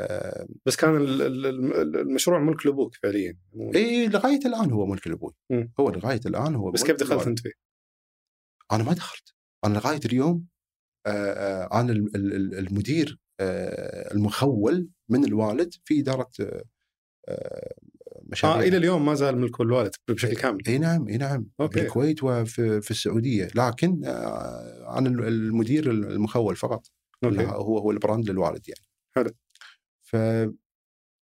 [0.01, 3.37] آه، بس كان ال- ال- ال- المشروع ملك لابوك فعليا
[3.75, 5.33] إي لغاية الآن هو ملك الابوي.
[5.49, 5.71] مم.
[5.79, 7.27] هو لغاية الآن هو بس كيف دخلت.
[7.27, 7.51] أنت فيه؟
[8.71, 9.33] أنا ما دخلت
[9.65, 10.45] أنا لغاية اليوم
[11.05, 16.63] آه، آه، أنا ال- ال- ال- المدير آه، المخول من الوالد في إدارة آه،
[17.29, 17.73] آه،
[18.23, 21.79] مشاريع آه إلى اليوم ما زال ملك الوالد بشكل كامل إي نعم إي نعم okay.
[21.79, 26.87] في الكويت وفي في السعودية لكن آه، أنا المدير المخول فقط
[27.25, 28.85] هو هو ال brand للوالد يعني
[29.15, 29.31] حلو.
[30.11, 30.15] ف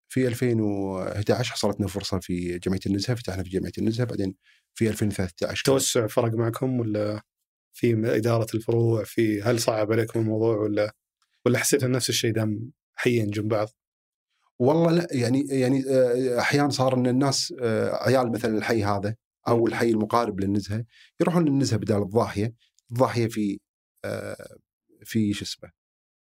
[0.10, 4.36] في 2011 حصلت لنا فرصة في جمعية النزهة فتحنا في جمعية النزهة بعدين
[4.74, 7.22] في 2013 توسع فرق معكم ولا
[7.74, 10.96] في إدارة الفروع في هل صعب عليكم الموضوع ولا
[11.46, 13.70] ولا حسيت ان نفس الشيء دام حيين جنب بعض؟
[14.60, 19.16] والله لا يعني يعني آه، أحيانا صار إن الناس آه، عيال مثلا الحي هذا
[19.48, 20.86] أو الحي المقارب للنزهة
[21.22, 22.54] يروحون للنزهة بدال الضاحية،
[22.92, 23.60] الضاحية في
[24.06, 24.58] آه،
[25.06, 25.72] في شو اسمه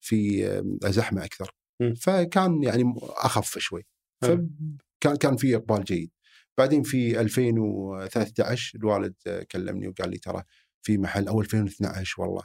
[0.01, 1.56] في زحمة أكثر.
[2.01, 3.85] فكان يعني أخف شوي.
[4.21, 6.11] فكان كان في إقبال جيد.
[6.57, 9.15] بعدين في 2013 الوالد
[9.51, 10.43] كلمني وقال لي ترى
[10.85, 12.43] في محل أو 2012 والله.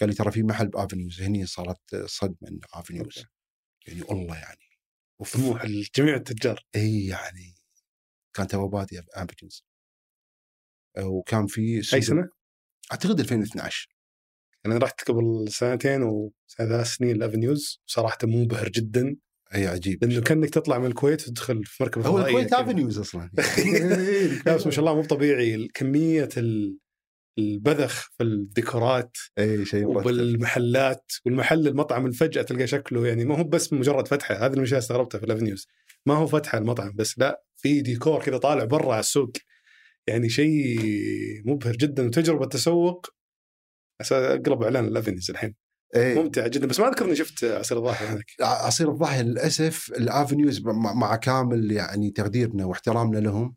[0.00, 1.22] قال لي ترى في محل بأفنيوز.
[1.22, 3.24] هني صارت صدمة إن أفنيوز.
[3.86, 4.60] يعني والله يعني.
[5.20, 5.36] أوف.
[5.36, 6.66] طموح جميع التجار.
[6.76, 7.54] إي يعني
[8.36, 9.64] كان تو بادي أفنيوز.
[10.98, 12.28] وكان في أي سنة؟
[12.92, 13.88] أعتقد 2012
[14.66, 19.16] أنا رحت قبل سنتين وثلاث سنين الافنيوز صراحة منبهر جدا.
[19.54, 20.04] أي عجيب.
[20.04, 22.52] لأنه كأنك تطلع من الكويت وتدخل في مركبه هو الكويت.
[22.52, 23.30] افنيوز أصلا.
[24.46, 25.68] لا بس ما شاء الله مو طبيعي.
[25.74, 26.78] كمية ال-
[27.38, 29.84] البذخ في الديكورات أي شيء.
[29.86, 31.12] وبالمحلات.
[31.26, 34.46] والمحل المطعم فجاه تلقى شكله يعني ما هو بس مجرد فتحة.
[34.46, 35.66] هذه الأشياء استغربتها في الافنيوز
[36.06, 39.32] ما هو فتحة المطعم بس لا في ديكور كذا طالع برا على السوق.
[40.06, 40.78] يعني شيء
[41.44, 42.06] مبهر جدا.
[42.06, 43.06] وتجربة تسوق
[44.12, 45.54] اقلب إعلان الافنيوز الحين.
[45.94, 46.22] إيه.
[46.22, 46.66] ممتع جدا.
[46.66, 48.24] بس ما أذكر إني شفت عصير الضاحيه هناك.
[48.40, 50.62] عصير الضاحيه للأسف الافنيوز
[50.94, 53.54] مع كامل يعني تقديرنا واحترامنا لهم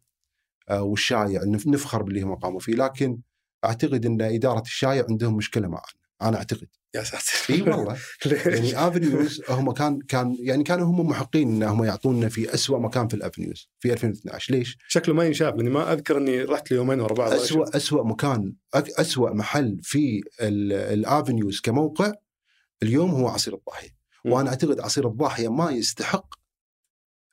[0.72, 2.74] والشايع نف- نفخر باللي هم قاموا فيه.
[2.74, 3.18] لكن
[3.66, 5.84] أعتقد إن إدارة الشايع عندهم مشكلة معنا
[6.22, 6.68] أنا أعتقد.
[6.96, 7.54] يا ساتر.
[7.54, 7.98] اي والله
[8.46, 13.14] يعني افنيوز هم كان كان يعني كانوا هم محقين انهم يعطونا في أسوأ مكان في
[13.14, 17.14] الافنيوز في 2012 ليش؟ شكله ما ينشاف لأني ما أذكر إني رحت لي يومين ورا
[17.14, 17.32] بعض.
[17.34, 22.14] أسوأ أسوأ مكان أسوأ محل في ال- الافنيوز كموقع
[22.84, 23.90] اليوم هو عصير الضاحية.
[24.26, 26.36] وأنا أعتقد عصير الضاحية ما يستحق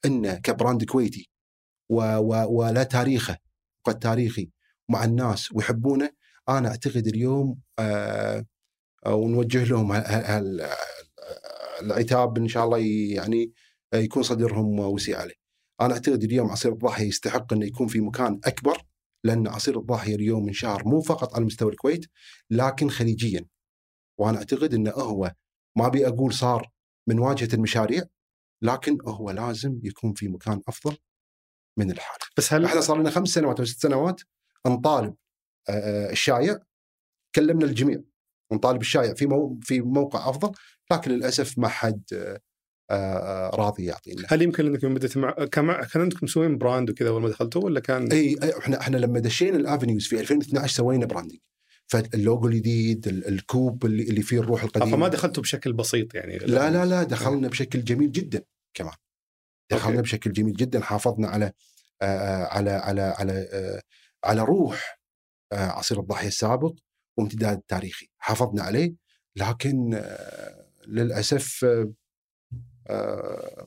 [0.05, 1.31] إنه كبراند كويتي
[1.89, 3.37] و و ولا تاريخه
[3.85, 4.51] قد تاريخي
[4.89, 6.11] مع الناس ويحبونه.
[6.49, 8.45] أنا أعتقد اليوم آه،
[9.07, 9.93] ونوجه لهم
[11.83, 12.79] العتاب إن شاء الله
[13.15, 13.53] يعني
[13.93, 15.35] آه، يكون صدرهم وسيع عليه.
[15.81, 18.83] أنا أعتقد اليوم عصير الضاحيه يستحق إنه يكون في مكان أكبر
[19.25, 22.07] لأن عصير الضاحيه اليوم انشهر مو فقط على مستوى الكويت
[22.51, 23.47] لكن خليجيا.
[24.21, 25.33] وأنا أعتقد إنه هو
[25.77, 26.71] ما أبي أقول صار
[27.09, 28.03] من واجهة المشاريع
[28.63, 30.97] لكن هو لازم يكون في مكان أفضل
[31.79, 32.19] من الحال.
[32.37, 34.21] بس هل إحنا صار لنا خمس سنوات أو ست سنوات
[34.67, 35.15] نطالب
[35.69, 36.59] آه، الشايع
[37.35, 38.03] كلمنا الجميع
[38.51, 40.53] ونطالب الشايع في مو في موقع أفضل
[40.93, 42.41] لكن للأسف ما حد آه،
[42.91, 44.27] آه، راضي يعطينا.
[44.29, 47.63] هل يمكن انك يوم بديت مع كان كان عندكم مسوين brand وكذا أول ما دخلتوا
[47.65, 51.39] ولا كان؟ إي إحنا إحنا لما دشينا الافنيوز في 2012 سوينا branding.
[51.87, 54.91] فاللوجو الجديد ال- الكوب اللي اللي فيه الروح القديمة.
[54.97, 56.39] فما دخلتوا بشكل بسيط يعني.
[56.39, 58.43] لا لا لا دخلنا بشكل جميل جدا
[58.75, 58.95] كمان.
[59.73, 60.03] دخلنا okay.
[60.03, 61.53] بشكل جميل جدا حافظنا على
[62.03, 63.81] آه، على على على آه،
[64.25, 64.99] على روح
[65.53, 66.73] عصير الضاحيه السابق.
[67.19, 68.09] وامتداد تاريخي.
[68.19, 68.95] حافظنا عليه
[69.37, 71.93] لكن آه، للأسف آه،
[72.87, 73.67] آه،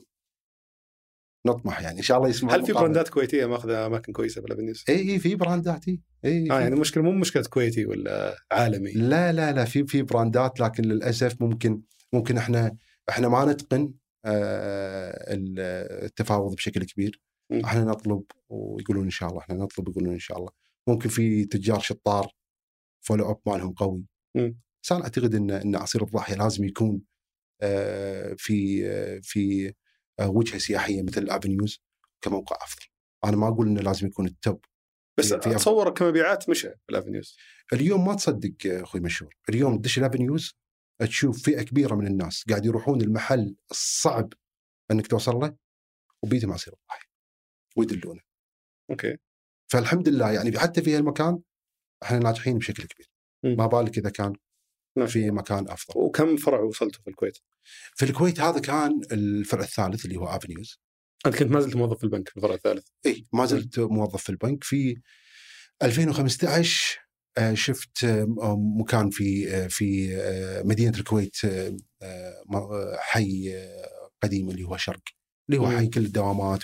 [1.46, 1.98] نطمح يعني.
[1.98, 5.34] إن شاء الله يسمع هل في brandات كويتية ماخذة أماكن كويسة بالافنيوز؟ إي إي في
[5.34, 8.92] brandات إي إي آه في- يعني المشكلة مو مشكلة كويتي ولا عالمي.
[8.92, 11.82] لا لا لا في في brandات لكن للأسف ممكن
[12.12, 12.76] ممكن إحنا
[13.08, 13.92] إحنا ما نتقن
[15.28, 17.20] التفاوض بشكل كبير.
[17.64, 20.50] إحنا نطلب ويقولون إن شاء الله إحنا نطلب يقولون إن شاء الله.
[20.88, 22.32] ممكن في تجار شطار
[23.08, 24.04] follow up مالهم قوي.
[24.92, 27.02] أنا أعتقد إن إن عصير الضاحيه لازم يكون
[27.62, 29.74] آه، في آه، في
[30.20, 31.82] آه، وجهة سياحية مثل الافنيوز
[32.20, 32.86] كموقع أفضل.
[33.24, 34.64] أنا ما أقول إنه لازم يكون ال top.
[35.18, 37.36] بس في- أتصور كمبيعات مشى الافنيوز
[37.72, 39.34] اليوم ما تصدق أخوي مشهور.
[39.48, 40.54] اليوم تدش الافنيوز
[41.00, 44.32] تشوف فئة كبيرة من الناس قاعد يروحون المحل الصعب
[44.90, 45.56] إنك توصل له
[46.22, 47.08] وبيدهم عصير الضاحيه
[47.76, 48.20] ويدلونه.
[48.90, 49.16] okay.
[49.72, 51.40] فالحمد لله يعني حتى في هالمكان
[52.02, 53.10] إحنا ناجحين بشكل كبير.
[53.56, 54.32] ما بالك إذا كان
[54.98, 55.06] نعم.
[55.06, 57.38] في مكان أفضل وكم فرع وصلتوا في الكويت؟
[57.94, 60.80] في الكويت هذا كان الفرع الثالث اللي هو افنيوز
[61.26, 64.30] أنت كنت ما زلت موظف في البنك في الفرع الثالث إي ما زلت موظف في
[64.30, 64.96] البنك في
[65.82, 66.98] 2015
[67.38, 70.16] آه، شفت آه، مكان في آه، في
[70.64, 71.36] مدينة الكويت
[72.98, 73.54] حي
[74.22, 75.02] قديم اللي هو شرق
[75.48, 75.70] اللي هو.
[75.70, 76.62] حي كل الدوامات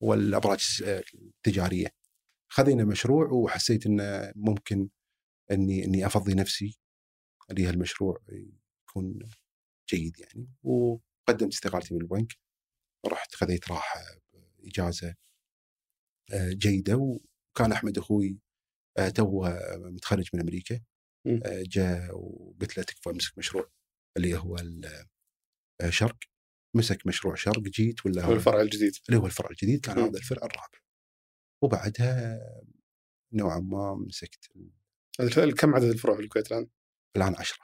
[0.00, 1.86] والأبراج التجارية.
[2.54, 4.88] خذينا مشروع وحسيت إنه ممكن
[5.50, 6.78] إني إني أفضي نفسي
[7.50, 8.22] لهالمشروع
[8.88, 9.18] يكون
[9.90, 10.48] جيد يعني.
[10.62, 12.32] وقدمت استقالتي من البنك
[13.06, 14.00] رحت خذيت راحة
[14.64, 15.14] اجازه
[16.32, 16.96] آه، جيدة.
[16.96, 18.38] وكان أحمد أخوي
[18.98, 20.80] آه، توه متخرج من أمريكا.
[21.26, 23.70] آه، جاء وقلت له تكفى أمسك مشروع.
[24.16, 24.56] اللي هو
[25.82, 26.16] الشرق
[26.76, 28.92] مسك مشروع شرق جيت ولا هو الفرع الجديد.
[29.08, 29.80] اللي هو الفرع الجديد.
[29.80, 29.98] كان.
[29.98, 30.83] هذا الفرع الرابع.
[31.64, 32.38] وبعدها
[33.32, 34.48] نوعا ما مسكت
[35.58, 36.68] كم عدد الفروع في الكويت الآن؟
[37.16, 37.58] الان 10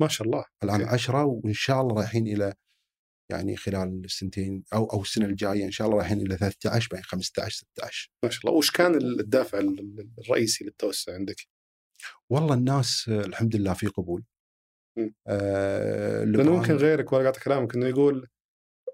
[0.00, 0.92] ما شاء الله الآن أوكي.
[0.92, 2.54] 10 وإن شاء الله رايحين إلى
[3.30, 7.56] يعني خلال السنتين أو أو السنة الجاية إن شاء الله رايحين إلى 13 بعدين 15
[7.56, 11.36] 16 ما شاء الله وش كان الدافع ال- الرئيسي للتوسع عندك؟
[12.30, 14.24] والله الناس الحمد لله في قبول.
[15.26, 18.28] آه لأنه ممكن غيرك ولا قاطع كلامك إنه يقول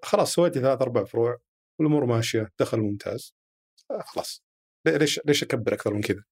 [0.03, 1.39] خلاص سويتي ثلاث أربع فروع
[1.79, 3.35] والأمور ماشية دخل ممتاز
[3.91, 4.43] آه خلاص
[4.87, 6.23] ليش ليش أكبر أكثر من كذا؟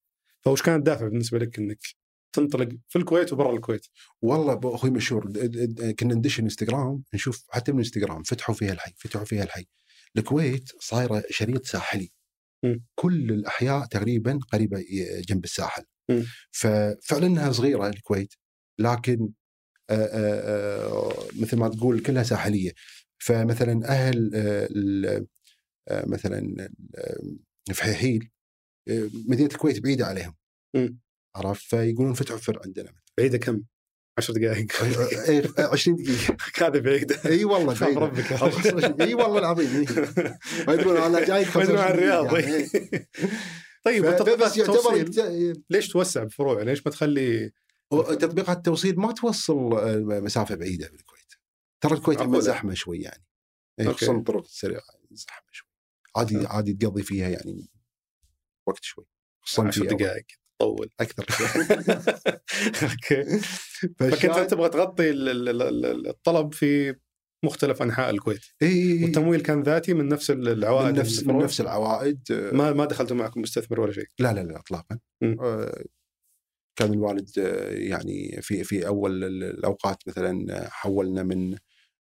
[0.44, 1.78] فوش كان الدافع بالنسبة لك إنك
[2.32, 3.86] تنطلق في الكويت وبرا الكويت؟
[4.22, 5.32] والله أخوي مشهور
[5.98, 9.66] كنا ندش انستغرام نشوف حتى من انستغرام فتحوا فيها الحي فتحوا فيها الحي
[10.16, 12.10] الكويت صايرة شريط ساحلي
[12.64, 12.84] مم.
[12.94, 14.84] كل الأحياء تقريبا قريبة
[15.28, 16.24] جنب الساحل مم.
[16.50, 18.34] ففعلا إنها صغيرة الكويت
[18.78, 19.28] لكن
[19.90, 22.72] آه، آه، آه، مثل ما تقول كلها ساحلية
[23.18, 24.30] فمثلا أهل
[25.90, 26.68] مثلا
[27.74, 28.30] فحيحيل
[29.28, 30.34] مدينة الكويت بعيدة عليهم.
[31.36, 33.62] عرفت فيقولون فتحوا فرع عندنا بعيدة كم؟
[34.18, 34.82] 10 دقائق
[35.28, 38.00] إيه، 20 دقيقة هذه بعيدة إي والله خاف بعيدة.
[38.00, 39.84] ربك إي والله العظيم.
[40.66, 42.54] ما يدرون أنا جاي ما يدرون عن الرياض يعني.
[42.56, 43.08] إيه.
[43.84, 45.10] طيب بس يعتبر
[45.70, 47.52] ليش توسع بفروع؟ ليش ما تخلي
[47.92, 51.32] تطبيقات التوصيل ما توصل آه، مسافة بعيدة بالكويت
[51.80, 52.40] ترى الكويت معقولة.
[52.40, 53.24] زحمة شوي يعني
[53.80, 53.88] إيه،.
[53.88, 55.68] خصوصا الطرق السريعة زحمة شوي
[56.16, 56.46] عادي.
[56.46, 57.68] عادي تقضي فيها يعني
[58.68, 59.04] وقت شوي
[59.44, 60.24] خصوصا 10 في أول- دقائق
[60.60, 60.90] طول.
[61.00, 61.24] أكثر
[62.82, 63.38] أوكي.
[63.98, 66.94] فكنت تبغى تغطي ال- ال- ال- الطلب في
[67.44, 68.40] مختلف أنحاء الكويت.
[68.62, 69.04] إي، إي، إي.
[69.04, 72.20] والتمويل كان ذاتي من نفس العوائد من نفس من؟ نفس العوائد.
[72.52, 74.98] ما ما دخلتوا معكم مستثمر ولا شيء؟ لا لا لا اطلاقا.
[75.22, 75.84] آه،
[76.78, 81.50] كان الوالد آه، يعني في في أول ال- الأوقات مثلا آه، حولنا من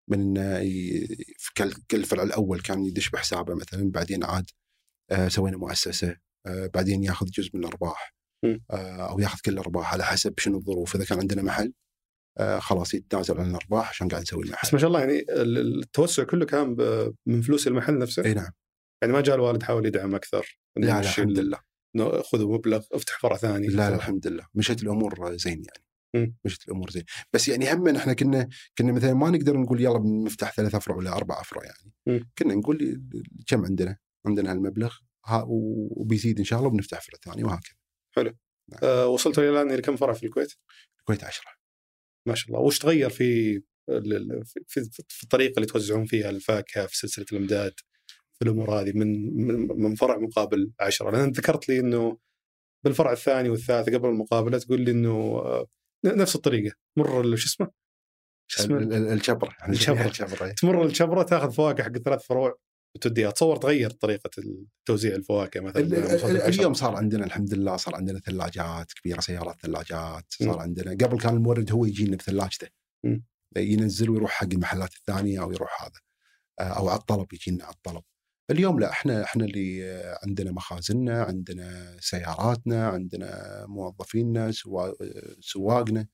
[0.09, 4.49] من إنه ي- في كل- كل الفرع الأول كان يدش بحسابه مثلا بعدين عاد
[5.11, 6.17] آه، سوينا مؤسسة.
[6.73, 8.13] بعدين ياخذ جزء من الأرباح.
[8.71, 10.95] آه، أو ياخذ كل الأرباح على حسب شنو الظروف.
[10.95, 11.73] إذا كان عندنا محل
[12.39, 15.79] آه، خلاص يتنازل عن الأرباح عشان قاعد نسوي بس المحل ما شاء الله يعني ال-
[15.83, 16.75] التوسع كله كان
[17.25, 18.51] من فلوس المحل نفسه؟ إي نعم.
[19.01, 21.45] يعني ما جاء الوالد حاول يدعم أكثر لا لا الحمد ال-
[21.95, 24.45] لله خذوا مبلغ افتح فرع ثاني لا لا الحمد لله.
[24.55, 25.63] مشت الأمور زين
[26.15, 26.35] يعني.
[26.45, 27.03] مشت الأمور زين.
[27.33, 31.17] بس يعني هم إحنا كنا كنا مثلا ما نقدر نقول يلا بنفتح ثلاث أفرع ولا
[31.17, 31.93] أربع أفرع يعني.
[32.07, 32.29] مم.
[32.37, 33.01] كنا نقول
[33.47, 34.97] كم عندنا؟ عندنا هالمبلغ؟ ها
[35.47, 37.75] وبيزيد إن شاء الله وبنفتح فرع ثاني وهكذا.
[38.83, 40.53] آه وصلتوا إلى الآن إلى كم فرع في الكويت؟
[40.99, 41.43] الكويت 10
[42.27, 42.59] ما شاء الله.
[42.59, 43.59] وش تغير في
[44.67, 47.73] في, في, الطريقة اللي توزعون فيها؟ الفاكهة في سلسلة الأمداد
[48.07, 52.17] في الأمور هذه من من, من فرع مقابل عشرة؟ لأن أنت ذكرت لي إنه
[52.85, 55.09] بالفرع الثاني والثالث قبل المقابلة تقول لي إنه
[55.45, 55.67] آه،
[56.05, 56.75] نفس الطريقة.
[56.97, 57.71] مر شو اسمه؟
[58.51, 59.55] شو اسمه؟ ال- ال- الشبرة.
[59.69, 60.51] نسميها الشبرة؟ إيه.
[60.53, 62.57] تمر الشبرة تاخذ فواكه حق ثلاث فروع.
[62.95, 64.29] وتوديها تصور تغير طريقة
[64.85, 66.47] توزيع الفواكه مثلا العشرة.
[66.59, 70.59] اليوم صار عندنا الحمد لله صار عندنا ثلاجات كبيرة سيارات ثلاجات صار.
[70.59, 72.67] عندنا قبل كان المورد هو يجينا بثلاجته.
[73.57, 75.99] ينزل ويروح حق المحلات الثانية أو يروح هذا
[76.59, 78.03] آه، أو على الطلب يجينا على الطلب
[78.51, 86.07] اليوم لا إحنا إحنا اللي آه، عندنا مخازننا عندنا سياراتنا عندنا موظفينا سوا- آه، سواقنا.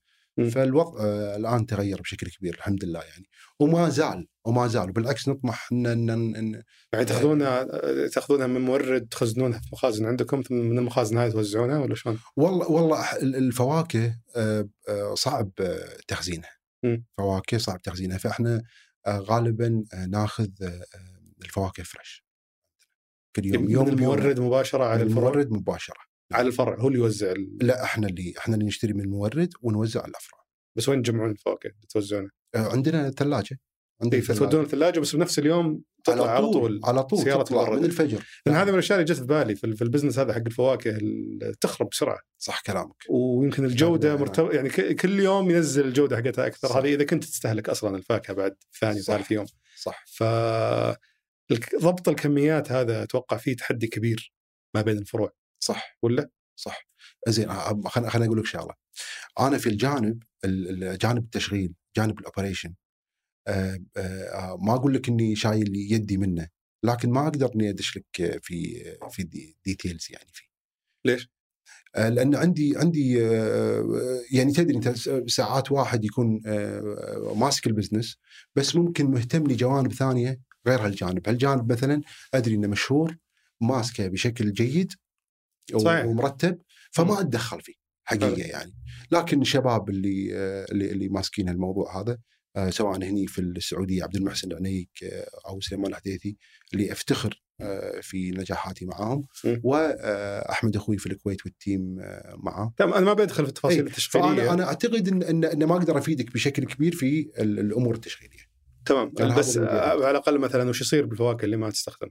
[0.50, 3.28] فالوضع آه، الآن تغير بشكل كبير الحمد لله يعني.
[3.60, 7.64] وما زال وما زال وبالعكس نطمح إن إن, إن يعني تاخذونها
[8.08, 12.70] تاخذونها من مورد تخزنونها في مخازن عندكم ثم من المخازن هذه توزعونها ولا شلون؟ والله
[12.70, 16.50] والله ال- الفواكه آه، آه، صعب آه، تخزينها.
[17.18, 18.18] فواكه صعب تخزينها.
[18.18, 18.62] فإحنا
[19.06, 22.24] آه، غالبا آه، ناخذ آه، آه، الفواكه fresh
[23.36, 26.13] كل يوم من يوم المورد مباشرة على الفرع المورد مباشرة.
[26.32, 27.58] على الفرع هو اللي يوزع ال...
[27.60, 30.38] لا إحنا اللي إحنا اللي نشتري من المورد ونوزع على الأفرع
[30.76, 33.58] بس وين تجمعون الفواكه اللي توزعونها؟ آه، عندنا ثلاجة
[34.02, 37.70] عندنا إيه، فتودون الثلاجة بس بنفس اليوم تطلع على طول على طول سيارة تطلع.
[37.70, 40.40] من الفجر لأن هذه من الأشياء اللي جت في بالي في ال business هذا حق
[40.46, 44.20] الفواكه ال- تخرب بسرعة صح كلامك ويمكن الجودة نعم.
[44.20, 44.50] مرتب...
[44.52, 46.76] يعني كل يوم ينزل الجودة حقتها أكثر صح.
[46.76, 49.14] هذه إذا كنت تستهلك أصلا الفاكهة بعد ثاني صح.
[49.14, 50.22] وثالث يوم صح ف
[51.80, 54.32] ضبط الكميات هذا أتوقع فيه تحدي كبير
[54.74, 55.32] ما بين الفروع
[55.64, 56.86] صح ولا؟ صح
[57.28, 57.52] زين
[57.88, 58.74] خليني خليني أقول لك شغلة
[59.40, 62.74] أنا في الجانب ال- ال- جانب التشغيل جانب ال operation
[63.48, 66.48] آه، آه، ما أقول لك إني شايل يدي منه
[66.84, 70.46] لكن ما أقدر إني أدش لك في في de details يعني فيه
[71.06, 71.28] ليش؟
[71.96, 74.88] آه، لأن عندي عندي آه، يعني تدري أنت
[75.30, 78.18] ساعات واحد يكون آه، ماسك ال business
[78.56, 82.02] بس ممكن مهتم لجوانب ثانية غير هالجانب، هالجانب مثلا
[82.34, 83.16] أدري إنه مشهور
[83.60, 84.92] ماسكه بشكل جيد
[85.76, 86.04] صحيح.
[86.06, 86.58] ومرتب
[86.92, 87.20] فما.
[87.20, 87.74] أتدخل فيه
[88.04, 88.36] حقيقة حلو.
[88.36, 88.74] يعني
[89.10, 90.32] لكن الشباب اللي
[90.72, 92.18] اللي, اللي ماسكين الموضوع هذا
[92.56, 96.36] آه، سواء هني في السعودية عبد المحسن العنيك آه، أو سليمان الحديثي
[96.74, 99.26] اللي أفتخر آه، في نجاحاتي معاهم.
[99.62, 101.94] واحمد أخوي في الكويت والتيم
[102.36, 105.64] معاه تمام أنا ما بدخل في التفاصيل إيه، التشغيليه فأنا أنا أعتقد إن إن, إن
[105.64, 108.44] ما أقدر أفيدك بشكل كبير في ال- الأمور التشغيلية
[108.86, 109.58] تمام بس.
[109.58, 112.08] على الأقل مثلا وش يصير بالفواكه اللي ما تستخدم؟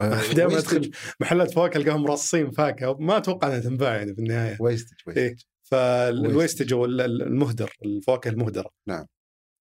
[0.00, 4.56] آه، دائما ادخل محلات فواكه القاهم مرصين فاكهة ما أتوقع إنها تنباع يعني في النهاية
[4.60, 5.22] ويستج ويستج.
[5.22, 5.36] إيه.
[5.62, 9.06] فالويستج ال- المهدر الفواكه المهدرة نعم.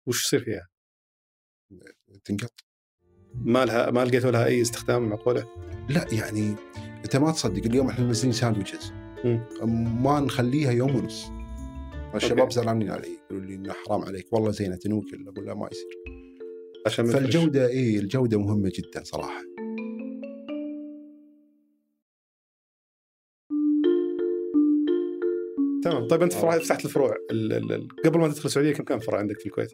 [0.07, 0.67] وش يصير فيها؟
[2.23, 2.53] تنقط
[3.33, 5.47] ما لها ما لقيتوا لها أي استخدام معقولة؟
[5.89, 6.55] لا يعني
[7.05, 8.91] أنت ما تصدق اليوم إحنا منزلين ساندويتشز
[10.01, 11.25] ما نخليها يوم ونص
[12.15, 12.51] الشباب.
[12.51, 15.87] زعلانين علي يقولوا لي إنه حرام عليك والله زينة تنوكل أقول لا ما يصير
[16.87, 17.05] عشان.
[17.05, 19.41] فالجودة اي الجودة مهمة جدا صراحة
[25.85, 26.59] تمام طيب أنت آه.
[26.59, 29.71] فتحت الفروع ال- ال- ال- قبل ما تدخل السعودية كم كان فرع عندك في الكويت؟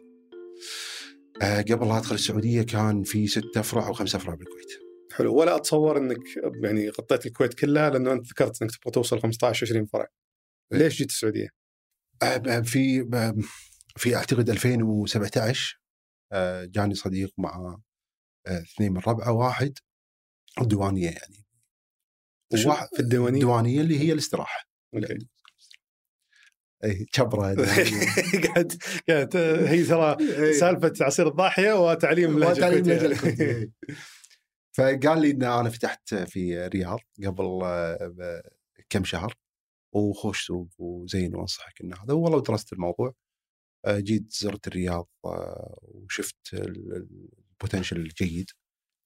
[1.42, 4.72] آه قبل لا أدخل السعودية كان في ستة افرع أو خمسة افرع بالكويت
[5.12, 6.18] حلو ولا أتصور إنك
[6.64, 10.06] يعني غطيت الكويت كلها لأنه أنت ذكرت إنك تبغى توصل 15 20 فرع.
[10.72, 10.78] إيه.
[10.78, 11.48] ليش جيت السعودية؟
[12.22, 13.08] آه في
[13.96, 15.80] في أعتقد 2017
[16.32, 17.78] آه جاني صديق مع
[18.46, 19.78] اثنين من ربعه واحد
[20.60, 21.44] الديوانيه يعني
[22.94, 24.64] في الديوانية؟ الديوانية اللي هي الاستراحة
[26.84, 27.54] اي كبرة.
[28.46, 28.72] قاعد
[29.08, 30.16] قاعد هي ترى
[30.46, 30.52] إيه.
[30.52, 33.72] سالفة عصير الضاحية وتعليم اللهجه وتعليم.
[34.76, 38.42] فقال لي إن أنا فتحت في الرياض قبل آه،
[38.90, 39.34] كم شهر
[39.94, 43.14] وخوش سوق وزين وأنصحك إن هذا والله درست الموضوع
[43.86, 48.50] آه، جيت زرت الرياض آه، وشفت ال- ال- البوتنشل الجيد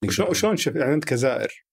[0.04, 1.64] وشلون وشلون شوف يعني أنت كزائر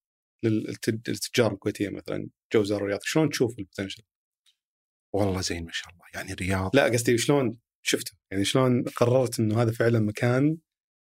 [0.46, 4.04] للت- للتجار الكويتية مثلا جو زاروا الرياض شلون تشوف البوتنشل؟
[5.14, 9.62] والله زين ما شاء الله يعني الرياض لا قصدي شلون شفته؟ يعني شلون قررت إنه
[9.62, 10.58] هذا فعلا مكان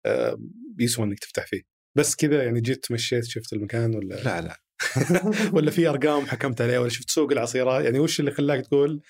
[0.07, 0.39] آه،
[0.79, 1.63] يسوى إنك تفتح فيه؟
[1.97, 4.61] بس كذا يعني جيت مشيت شفت المكان ولا لا لا
[5.55, 9.03] ولا في أرقام حكمت عليها ولا شفت سوق العصيرات يعني وش اللي خلاك تقول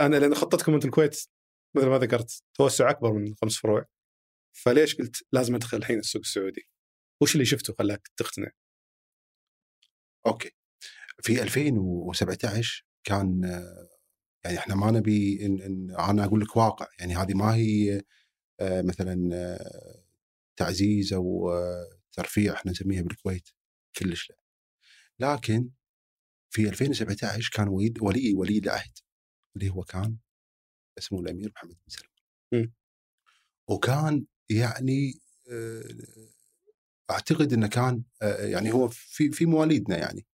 [0.00, 1.26] أنا لأن خطتكم أنت الكويت
[1.76, 3.84] مثل ما ذكرت توسع أكبر من خمس فروع
[4.52, 6.68] فليش قلت لازم أدخل الحين السوق السعودي؟
[7.22, 8.50] وش اللي شفته خلاك تقتنع؟
[10.26, 10.50] أوكي
[11.22, 13.40] في 2017 كان
[14.48, 18.02] يعني إحنا ما نبي إن إن أنا أقول لك واقع يعني هذه ما هي
[18.60, 20.02] آه، مثلا آه،
[20.56, 23.48] تعزيز أو آه، ترفيع إحنا نسميها بالكويت
[23.98, 24.32] كلش
[25.18, 25.34] لا.
[25.34, 25.70] لكن
[26.50, 28.98] في 2017 كان ولي ولي ولي العهد
[29.56, 30.16] اللي هو كان
[30.98, 32.72] اسمه الأمير محمد بن سلمان.
[33.68, 35.20] وكان يعني
[37.10, 40.26] أعتقد إنه كان يعني هو في في مواليدنا يعني.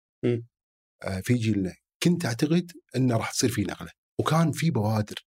[1.03, 1.75] آه، في جيلنا.
[2.03, 3.91] كنت أعتقد إنه راح تصير في نقلة.
[4.19, 5.25] وكان في بوادر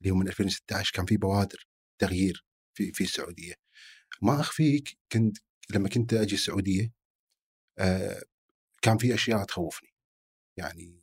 [0.00, 1.68] اللي هو من 2016 كان في بوادر
[2.00, 3.54] تغيير في في السعودية
[4.22, 5.38] ما أخفيك كنت
[5.74, 6.92] لما كنت أجي السعودية
[7.78, 8.22] آه،
[8.82, 9.94] كان في أشياء تخوفني
[10.58, 11.02] يعني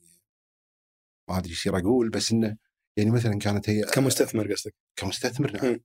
[1.29, 2.57] ما أدري يصير أقول بس إنه
[2.97, 5.79] يعني مثلا كانت هي كمستثمر قصدك كمستثمر نعم.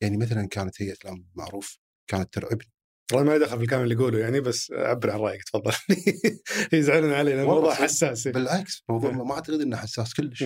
[0.00, 1.78] يعني مثلا كانت هيئه الامن معروف
[2.10, 2.72] كانت ترعبني
[3.12, 5.72] والله ما دخل في الكلام اللي يقوله يعني بس عبر عن رأيك تفضل
[6.78, 7.74] يزعلون علي لأن الموضوع.
[7.74, 9.10] حساس بالعكس موضوع.
[9.10, 10.44] ما أعتقد إنه حساس كلش.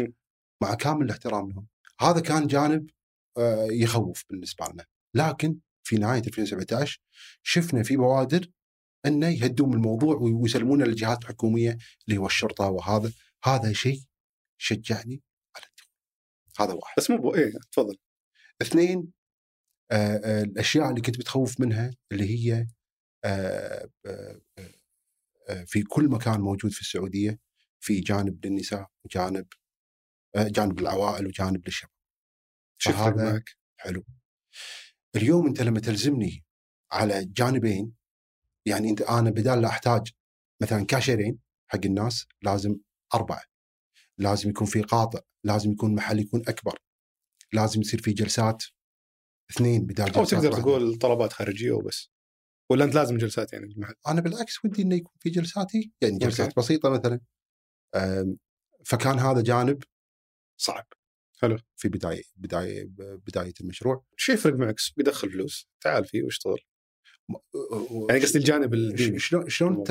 [0.62, 1.66] مع كامل الاحترام لهم.
[2.00, 2.90] هذا كان جانب
[3.38, 4.86] آه، يخوف بالنسبة لنا.
[5.14, 7.00] لكن في نهاية 2017
[7.42, 8.46] شفنا في بوادر
[9.06, 13.12] إنه يهدون الموضوع ويسلمونه للجهات الحكومية اللي هو الشرطة وهذا.
[13.44, 14.00] هذا شيء
[14.58, 15.22] شجعني
[15.56, 15.92] على الدخول.
[16.60, 16.94] هذا واحد.
[16.98, 17.34] بس مو بو...
[17.34, 17.96] إيه تفضل.
[18.62, 19.12] اثنين
[19.90, 22.66] آه، آه، الأشياء اللي كنت بتخوف منها اللي هي
[23.24, 24.40] آه، آه،
[25.48, 27.38] آه، في كل مكان موجود في السعودية
[27.80, 29.46] في جانب للنساء وجانب
[30.36, 31.92] جانب للعوائل وجانب للشباب
[32.78, 34.04] شفت معك حلو.
[35.16, 36.44] اليوم أنت لما تلزمني
[36.92, 37.92] على جانبين
[38.66, 40.12] يعني أنت أنا بدال لا أحتاج
[40.62, 41.38] مثلا كاشيرين
[41.70, 42.76] حق الناس لازم
[43.14, 43.42] أربعة.
[44.18, 46.78] لازم يكون في قاطع لازم يكون محل يكون أكبر.
[47.52, 48.64] لازم يصير في جلسات
[49.50, 50.62] اثنين بدال أو جلسات تقدر واحدة.
[50.62, 52.10] تقول طلبات خارجية وبس.
[52.70, 56.48] ولا أنت لازم جلسات يعني بالمحل أنا بالعكس ودي إنه يكون في جلساتي يعني جلسات
[56.48, 56.60] أوكي.
[56.60, 57.20] بسيطة مثلا.
[58.84, 59.82] فكان هذا جانب
[60.56, 60.86] صعب.
[61.42, 61.58] حلو.
[61.76, 64.04] في بداية بداية بداية المشروع.
[64.16, 65.68] شو يفرق معك؟ سوق يدخل فلوس.
[65.80, 66.58] تعال فيه واشتغل.
[68.08, 69.84] يعني قصدي الجانب الديني شلون شلون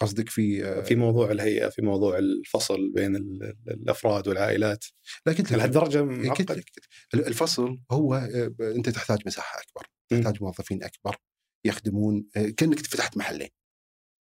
[0.00, 4.84] قصدك في آه، في موضوع الهيئة في موضوع الفصل بين ال- ال- الأفراد والعائلات.
[5.26, 6.62] لا قلت لك لهالدرجه إيه، معقد
[7.14, 9.86] الفصل هو آه، أنت تحتاج مساحة أكبر.
[10.10, 11.16] تحتاج موظفين أكبر
[11.64, 13.48] يخدمون آه، كأنك فتحت محلين.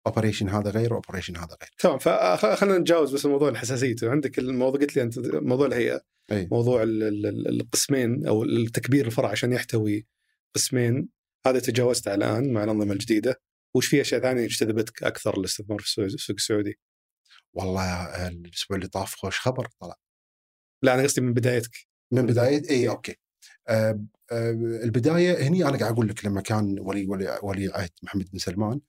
[0.08, 1.70] operation هذا غير و operation هذا غير.
[1.80, 3.96] تمام فخلينا نتجاوز بس الموضوع الحساسية.
[4.04, 6.02] عندك الموضوع قلت لي أنت موضوع الهيئة.
[6.32, 6.48] أي.
[6.52, 10.08] موضوع ال- ال- ال- القسمين أو التكبير الفرع عشان يحتوي
[10.56, 11.10] قسمين.
[11.48, 13.42] هذا تجاوزته الآن مع الأنظمة الجديدة.
[13.76, 16.80] وش في أشياء ثانية جذبتك أكثر الاستثمار في السوق السعودي؟
[17.54, 19.96] والله الأسبوع اللي طاف خوش خبر طلع.
[20.84, 21.88] لا أنا قصدي من بدايتك.
[22.12, 23.16] من بداية؟ اي okay.
[23.68, 24.52] آه آه
[24.84, 28.72] البداية هني أنا قاعد أقول لك لما كان ولي ولي ولي عهد محمد بن سلمان
[28.74, 28.82] آه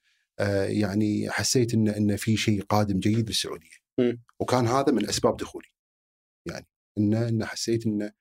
[0.81, 3.77] يعني حسيت إن إن في شيء قادم جيد بالسعودية.
[4.41, 5.69] وكان هذا من أسباب دخولي
[6.47, 6.67] يعني
[6.99, 8.13] إن إن حسيت إن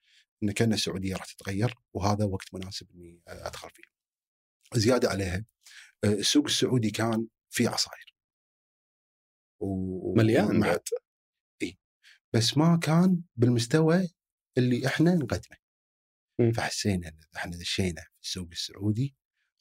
[0.44, 3.84] إن كأن السعودية راح تتغير وهذا وقت مناسب إني أدخل فيه.
[4.80, 5.46] زيادة عليها
[6.04, 8.16] آه، السوق السعودي كان فيه عصاير.
[9.62, 10.80] و- مليان بعد
[12.34, 14.10] بس ما كان بالمستوى
[14.58, 15.58] اللي إحنا نقدمه.
[16.54, 19.16] فحسينا إن إحنا دشينا في السوق السعودي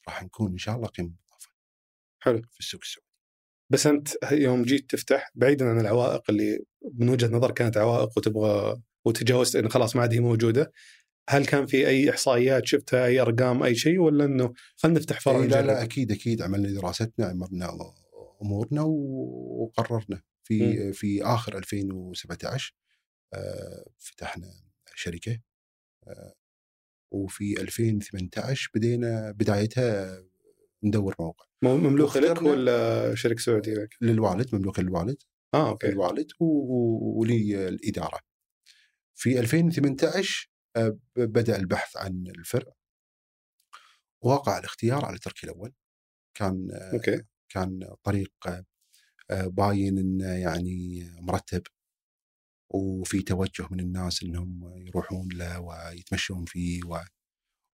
[0.07, 1.15] راح نكون إن شاء الله قيمه.
[2.19, 2.41] حلو.
[2.51, 3.07] في السوق السعودي.
[3.69, 6.59] بس أنت يوم جيت تفتح بعيدا عن العوائق اللي
[6.93, 10.71] من وجهة نظر كانت عوائق وتبغى وتجاوزت انه خلاص ما عاد هي موجودة
[11.29, 15.39] هل كان في أي إحصائيات شفتها أي أرقام أي شيء ولا إنه خلينا نفتح فرع
[15.39, 17.77] إيه لا لا؟ أكيد أكيد عملنا دراستنا عملنا
[18.41, 22.73] أمورنا وقررنا في في آخر 2017
[23.33, 24.47] آه، فتحنا
[24.95, 25.39] شركة
[26.07, 26.33] آه،
[27.11, 30.23] وفي 2018 بدينا بدايتها
[30.83, 35.17] ندور موقع مو- مملوك لك ولا شركه سعودي لك؟ للوالد مملوك للوالد.
[35.53, 35.89] آه okay.
[35.89, 36.27] الوالد
[37.67, 38.19] الإدارة.
[39.15, 42.73] في 2018 آه، بدأ البحث عن الفرع.
[44.23, 45.73] وقع الاختيار على تركي الأول.
[46.37, 47.23] كان okay.
[47.49, 48.33] كان طريق
[49.31, 51.61] آه، باين إنه يعني مرتب.
[52.73, 56.99] وفي توجه من الناس إنهم يروحون له ويتمشون فيه و...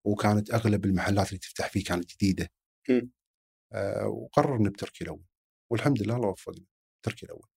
[0.07, 2.49] وكانت أغلب المحلات اللي تفتح فيه كانت جديدة.
[2.89, 3.11] مم.
[3.73, 5.25] آه وقررنا بتركي الأول
[5.73, 6.65] والحمد لله الله وفقنا
[7.03, 7.49] تركي الأول.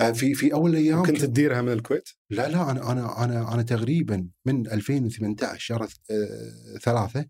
[0.00, 3.62] آه في في أول أيام كنت تديرها من الكويت؟ لا لا أنا أنا أنا أنا
[3.62, 7.28] تقريبا من 2018 شهر آه، ثلاثة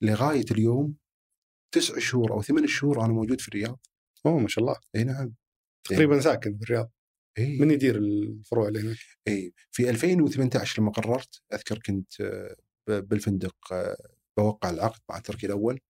[0.00, 0.96] لغاية اليوم
[1.74, 3.80] تسع شهور أو ثمان شهور أنا موجود في الرياض.
[4.26, 5.34] أوه ما شاء الله إي نعم.
[5.88, 6.92] تقريبا ساكن في الرياض
[7.38, 8.96] إي من يدير الفروع اللي هناك؟
[9.28, 12.12] إي في 2018 لما قررت أذكر كنت
[12.88, 13.56] بالفندق
[14.38, 15.80] بوقع العقد مع تركي الأول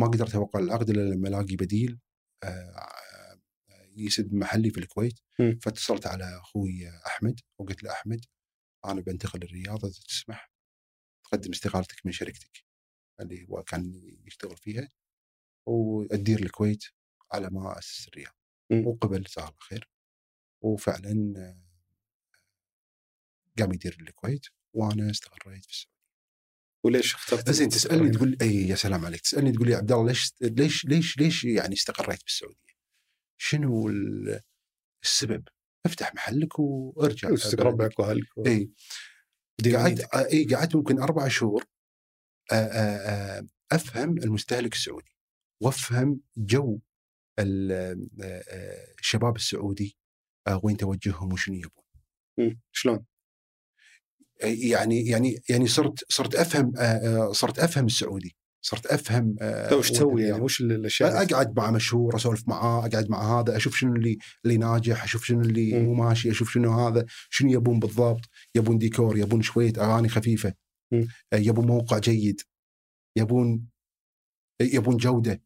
[0.00, 1.98] ما قدرت اوقع العقد الا لما ألاقي بديل
[2.42, 3.38] آه، آه،
[3.96, 5.20] يسد محلي في الكويت.
[5.62, 8.24] فاتصلت على أخوي أحمد وقلت له أحمد
[8.84, 10.50] أنا بنتقل الرياض إذا تسمح
[11.24, 12.64] تقدم استقالتك من شركتك
[13.20, 13.92] اللي هو كان
[14.26, 14.88] يشتغل فيها
[15.66, 16.84] وأدير الكويت
[17.32, 18.34] على ما اسس الرياض.
[18.86, 19.88] وقبل جزاه الله خير
[20.62, 21.60] وفعلا آه،
[23.58, 25.99] قام يدير الكويت وأنا استقريت في السعودية.
[26.84, 30.32] وليش اخترت زين تسألني؟ تقول أي يا سلام عليك تسألني تقول لي عبد الله ليش
[30.40, 32.74] ليش ليش ليش يعني استقريت بالسعودية؟
[33.40, 34.40] شنو ال-
[35.04, 35.48] السبب؟
[35.86, 38.70] افتح محلك وارجع وسط ربعك واهلك و- إي.
[39.74, 41.66] قعدت إي قعدت ممكن أربع شهور آ-
[42.54, 45.12] آ- آ- أفهم المستهلك السعودي
[45.62, 46.80] وأفهم جو
[49.00, 49.96] الشباب السعودي
[50.62, 52.60] وين توجههم وشنو يبون.
[52.72, 53.04] شلون؟
[54.42, 59.78] يعني يعني يعني صرت صرت أفهم آ- آ، صرت أفهم السعودي صرت أفهم آ، طيب
[59.78, 63.94] وش تسوي يعني؟ وش الأشياء؟ أقعد مع مشهور أسولف معاه أقعد مع هذا أشوف شنو
[63.96, 65.82] اللي اللي ناجح أشوف شنو اللي.
[65.82, 68.20] مو ماشي أشوف شنو هذا شنو يبون بالضبط.
[68.54, 70.54] يبون ديكور يبون شوية أغاني خفيفة.
[71.32, 72.40] آه، يبون موقع جيد.
[73.16, 73.66] يبون
[74.60, 75.42] يبون جودة.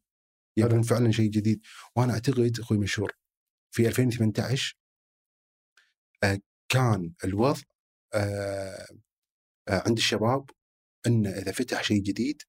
[0.57, 0.81] يبون.
[0.81, 1.61] فعلا شيء جديد.
[1.95, 3.11] وأنا أعتقد أخوي مشهور
[3.75, 4.77] في 2018
[6.23, 6.39] آه،
[6.69, 7.74] كان الوضع آه، آه،
[9.69, 10.49] عند الشباب
[11.07, 12.41] انه إذا فتح شيء جديد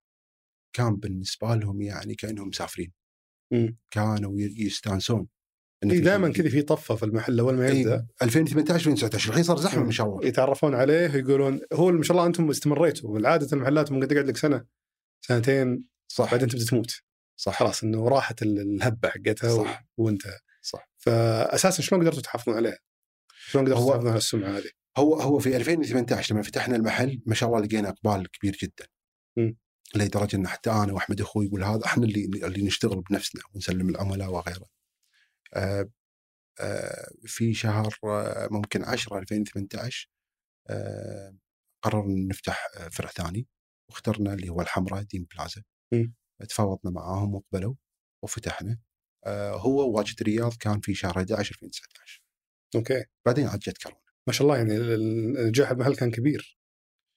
[0.72, 2.92] كان بالنسبة لهم يعني كأنهم مسافرين
[3.52, 3.78] مم.
[3.90, 5.28] كانوا يستانسون
[5.88, 6.48] في دائما كذا.
[6.48, 10.06] في طفة في المحل أول ما إي، يبدأ 2018 2019 الحين صار زحمة ما شاء
[10.06, 14.36] الله يتعرفون عليه ويقولون هو ما شاء الله أنتم استمريتوا عاده المحلات ممكن تقعد لك
[14.36, 14.64] سنة
[15.26, 17.02] سنتين صح بعدين تبدأ تموت
[17.36, 19.86] صح خلاص إنه راحت ال- الهبة حقتها و- صح.
[19.96, 22.78] وانتهى صح فاساسا شلون قدرتوا تحافظون عليها؟
[23.46, 27.48] شلون قدرتوا تحافظون على السمعة هذه؟ هو هو في 2018 لما فتحنا المحل ما شاء
[27.48, 28.86] الله لقينا إقبال كبير جدا.
[29.94, 34.30] لدرجة إن حتى أنا وأحمد أخوي يقول هذا إحنا اللي اللي نشتغل بنفسنا ونسلم العملاء
[34.30, 34.66] وغيره.
[35.54, 35.90] آه
[36.60, 40.08] آه في شهر آه ممكن 10 2018
[40.70, 41.36] آه
[41.82, 43.46] قررنا نفتح آه فرع ثاني
[43.90, 45.62] واخترنا اللي هو الحمراء دين بلازا.
[46.48, 47.74] تفاوضنا معاهم وقبلوا
[48.24, 48.78] وفتحنا.
[49.54, 52.22] هو واجد الرياض كان في شهر 11 2019
[52.76, 54.05] okay بعدين عاد جت كورونا.
[54.26, 54.74] ما شاء الله يعني
[55.48, 56.58] نجاح المحل كان كبير.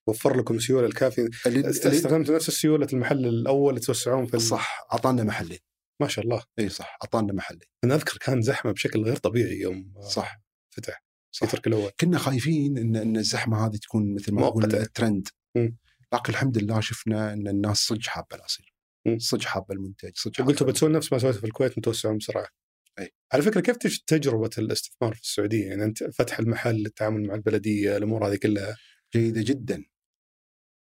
[0.08, 1.30] وفر لكم السيوله الكافية.
[1.48, 5.60] استخدمتوا نفس السيولة المحل الأول توسعون في صح أعطانا محلين.
[6.02, 6.44] ما شاء الله.
[6.60, 10.42] إي صح أعطانا محلي أنا أذكر كان زحمة بشكل غير طبيعي يوم آه، صح.
[10.70, 11.04] فتح
[11.36, 11.46] صح.
[11.46, 11.92] بيتر الأول.
[12.00, 14.86] كنا خايفين ان إن الزحمة هذه تكون مثل ما نقول مؤقتة.
[14.94, 15.78] ترند مم.
[16.14, 18.74] لكن الحمد لله شفنا إن الناس صدق حابة العصير.
[19.18, 22.48] صدق حابة المنتج صدق قلتوا بتسوون نفس ما سويته في الكويت أنتم توسعون بسرعة.
[23.00, 23.10] أي.
[23.34, 27.98] على فكرة كيف تج- تجربة الاستثمار في السعودية؟ يعني أنت فتح المحل، التعامل مع البلدية،
[27.98, 28.78] الأمور هذه كلها،
[29.16, 29.84] جيدة جدا.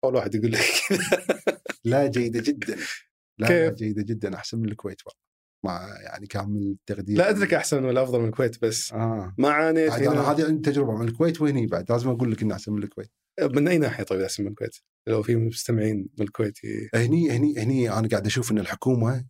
[0.03, 0.60] أول واحد يقول لك.
[1.86, 2.76] لا جيدة جدا.
[2.76, 2.82] لا,
[3.39, 5.26] لا كيف؟ جيدة جدا أحسن من الكويت والله.
[5.66, 9.36] مع يعني كامل التقدير لا ادرك أحسن ولا افضل من الكويت بس آه.
[9.38, 11.91] ما عانيت أنا هذه عندي تجربة من الكويت وهني بعد.
[11.91, 13.12] لازم أقول لك إنه أحسن من الكويت.
[13.41, 14.76] من أي ناحية؟ طيب أحسن من الكويت؟
[15.08, 16.58] لو في مستمعين من الكويت
[16.95, 19.26] هني هني هني أنا قاعد أشوف إن الحكومة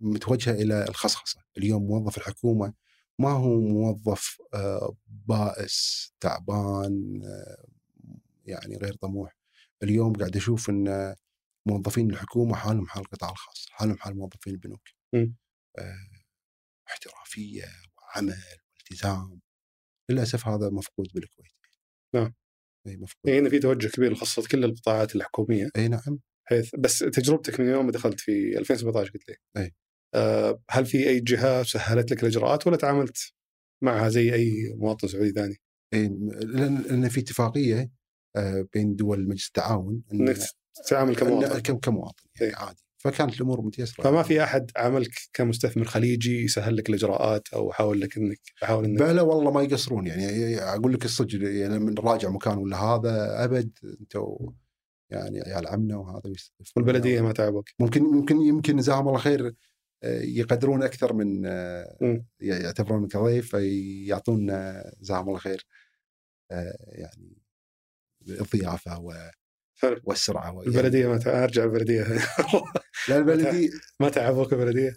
[0.00, 2.72] متوجهة إلى الخصخصة، اليوم موظف الحكومة
[3.18, 7.66] ما هو موظف آه، بائس تعبان آه،
[8.44, 9.36] يعني غير طموح.
[9.82, 11.14] اليوم قاعد أشوف إن
[11.66, 14.88] موظفين الحكومة حالهم حال القطاع الخاص، حالهم حال موظفين البنوك.
[15.14, 16.08] آه،
[16.88, 17.64] احترافية
[17.98, 18.36] وعمل
[18.76, 19.40] والتزام.
[20.10, 21.52] للأسف هذا مفقود بالكويت.
[22.14, 22.34] نعم.
[22.86, 23.32] إي مفقود.
[23.32, 26.18] هنا في توجه كبير لخاصه كل القطاعات الحكومية إي نعم.
[26.44, 29.74] حيث بس تجربتك من يوم ما دخلت في 2017 قلت لي أي.
[30.14, 33.32] آه هل في أي جهة سهلت لك الإجراءات ولا تعاملت
[33.82, 35.56] معها زي أي مواطن سعودي ثاني؟
[35.94, 36.08] إيه،
[36.42, 37.90] لأن في اتفاقية
[38.36, 40.38] آه، بين دول مجلس التعاون إنك
[40.86, 42.58] تتعامل كمواطن كم- كمواطن يعني إيه.
[42.58, 48.00] عادي فكانت الأمور متيسرة فما في أحد عاملك كمستثمر خليجي يسهل لك الإجراءات أو حاول
[48.00, 52.30] لك إنك حاول إنك بلا والله ما يقصرون يعني أقول لك الصدق يعني من راجع
[52.30, 54.36] مكان ولا هذا أبد أنتم
[55.10, 56.32] يعني عيال عمنا وهذا.
[56.76, 59.54] والبلدية ما تعبك ممكن ممكن يمكن جزاهم الله خير
[60.04, 62.24] يقدرون أكثر من آه،.
[62.40, 65.66] يعتبرون كضيف فيعطونا جزاهم الله خير
[66.50, 67.42] آه، يعني
[68.28, 69.30] الضيافه و-.
[70.04, 71.44] والسرعة و- البلدية ما تع...
[71.44, 72.02] أرجع البلدية
[73.08, 73.70] لا البلدي
[74.00, 74.96] ما تعبوك البلدية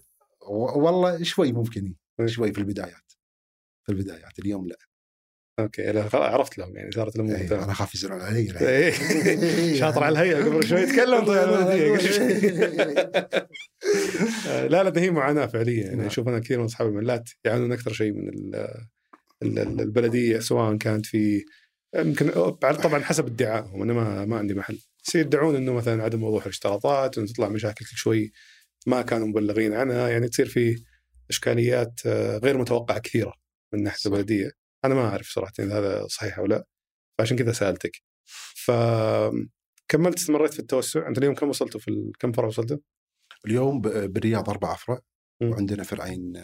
[0.50, 2.28] والله شوي ممكن مم.
[2.28, 3.12] شوي في البدايات
[3.86, 4.78] في البدايات اليوم لا
[5.60, 8.60] أوكي لا عرفت لهم يعني صارت إيه، تمام أنا اخاف يزعلون علي.
[8.62, 8.92] إيه.
[9.80, 11.98] شاطر على الهيئة قبل شوي تكلم طيب
[14.46, 16.06] لا لا هي معاناة فعليا يعني نعم.
[16.06, 18.56] أشوف أنا كثير من اصحاب المحلات يعانون أكثر شيء من ال-
[19.44, 21.46] ال- ال- البلدية سواء كانت في
[21.96, 22.30] يمكن
[22.62, 23.82] طبعا حسب ادعائهم.
[23.82, 24.80] أنا ما ما عندي محل.
[25.08, 28.32] يصير يدعون إنه مثلا عدم وضوح الاشتراطات وان تطلع مشاكل كل شوي
[28.88, 30.10] ما كانوا مبلغين عنها.
[30.10, 30.84] يعني تصير في
[31.30, 33.34] إشكاليات آه، غير متوقعة كثيرة
[33.74, 34.00] من ناحية.
[34.06, 34.52] البلدية.
[34.86, 36.66] أنا ما أعرف صراحة إذا هذا صحيح أو لا.
[37.18, 38.02] فعشان كذا سألتك.
[38.66, 38.72] ف
[39.88, 41.08] كملت استمريت في التوسع.
[41.08, 42.12] أنت اليوم كم وصلتوا في ال...
[42.20, 42.78] كم فرع وصلتوا؟
[43.46, 45.00] اليوم بالرياض أربع افرع.
[45.42, 46.38] وعندنا فرعين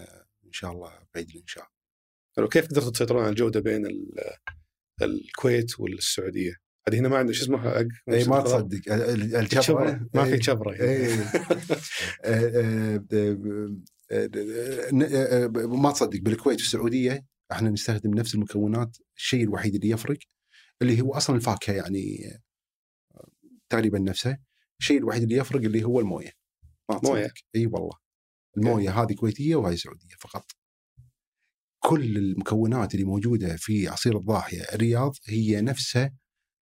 [0.45, 1.67] إن شاء الله بعيد الانشاء
[2.37, 2.47] حلو.
[2.47, 4.13] كيف قدرتوا تسيطرون على الجودة بين ال...
[5.01, 6.53] الكويت والسعودية؟
[6.89, 7.77] هذه هنا ما عندنا شو اسمه
[8.09, 8.93] إي ما تصدق.
[8.93, 10.33] ال- ال- شبرة الشبره ما في.
[10.83, 11.13] إيه.
[12.25, 13.03] آه،
[14.11, 14.25] آه،
[15.45, 16.19] آه، ما تصدق.
[16.19, 20.17] بالكويت والسعودية إحنا نستخدم نفس المكونات الشيء الوحيد اللي يفرق
[20.81, 22.33] اللي هو أصلا الفاكهة يعني
[23.69, 24.37] تقريبا نفسه
[24.79, 26.31] الشيء الوحيد اللي يفرق اللي هو الموية.
[27.03, 27.31] موية.
[27.55, 27.97] إي والله
[28.57, 30.51] الموية هذه كويتية وهذه سعودية فقط
[31.79, 36.13] كل المكونات اللي موجودة في عصير الضاحية الرياض هي نفسها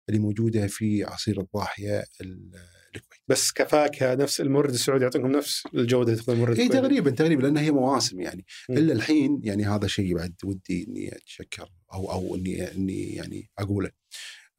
[0.10, 2.52] اللي موجودة في عصير الضاحية ال-
[2.96, 6.68] الكويت بس كفاكهة نفس المورد السعودي يعطيكم نفس الجودة تاخذ المورد إي.
[6.70, 8.78] تقريبا تقريبا لأن هي مواسم يعني مم.
[8.78, 13.92] إلا الحين يعني هذا شيء بعد ودي إني أتشكر أو أو إني إني يعني أقوله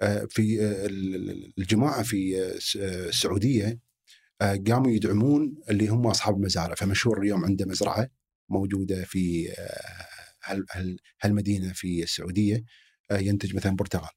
[0.00, 3.78] آه، في آه، ال- ال- الجماعة في آه، الس- السعودية
[4.42, 6.74] قاموا يدعمون اللي هم أصحاب المزارع.
[6.74, 8.08] فمشهور اليوم عنده مزرعة
[8.50, 10.06] موجودة في آه،
[10.44, 12.64] هال- هال- هالمدينة في السعودية
[13.10, 14.10] آه، ينتج مثلا برتقال.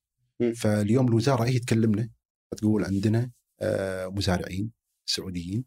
[0.55, 2.09] فاليوم الوزارة هي تكلمنا
[2.57, 4.71] تقول عندنا آه، مزارعين
[5.05, 5.65] سعوديين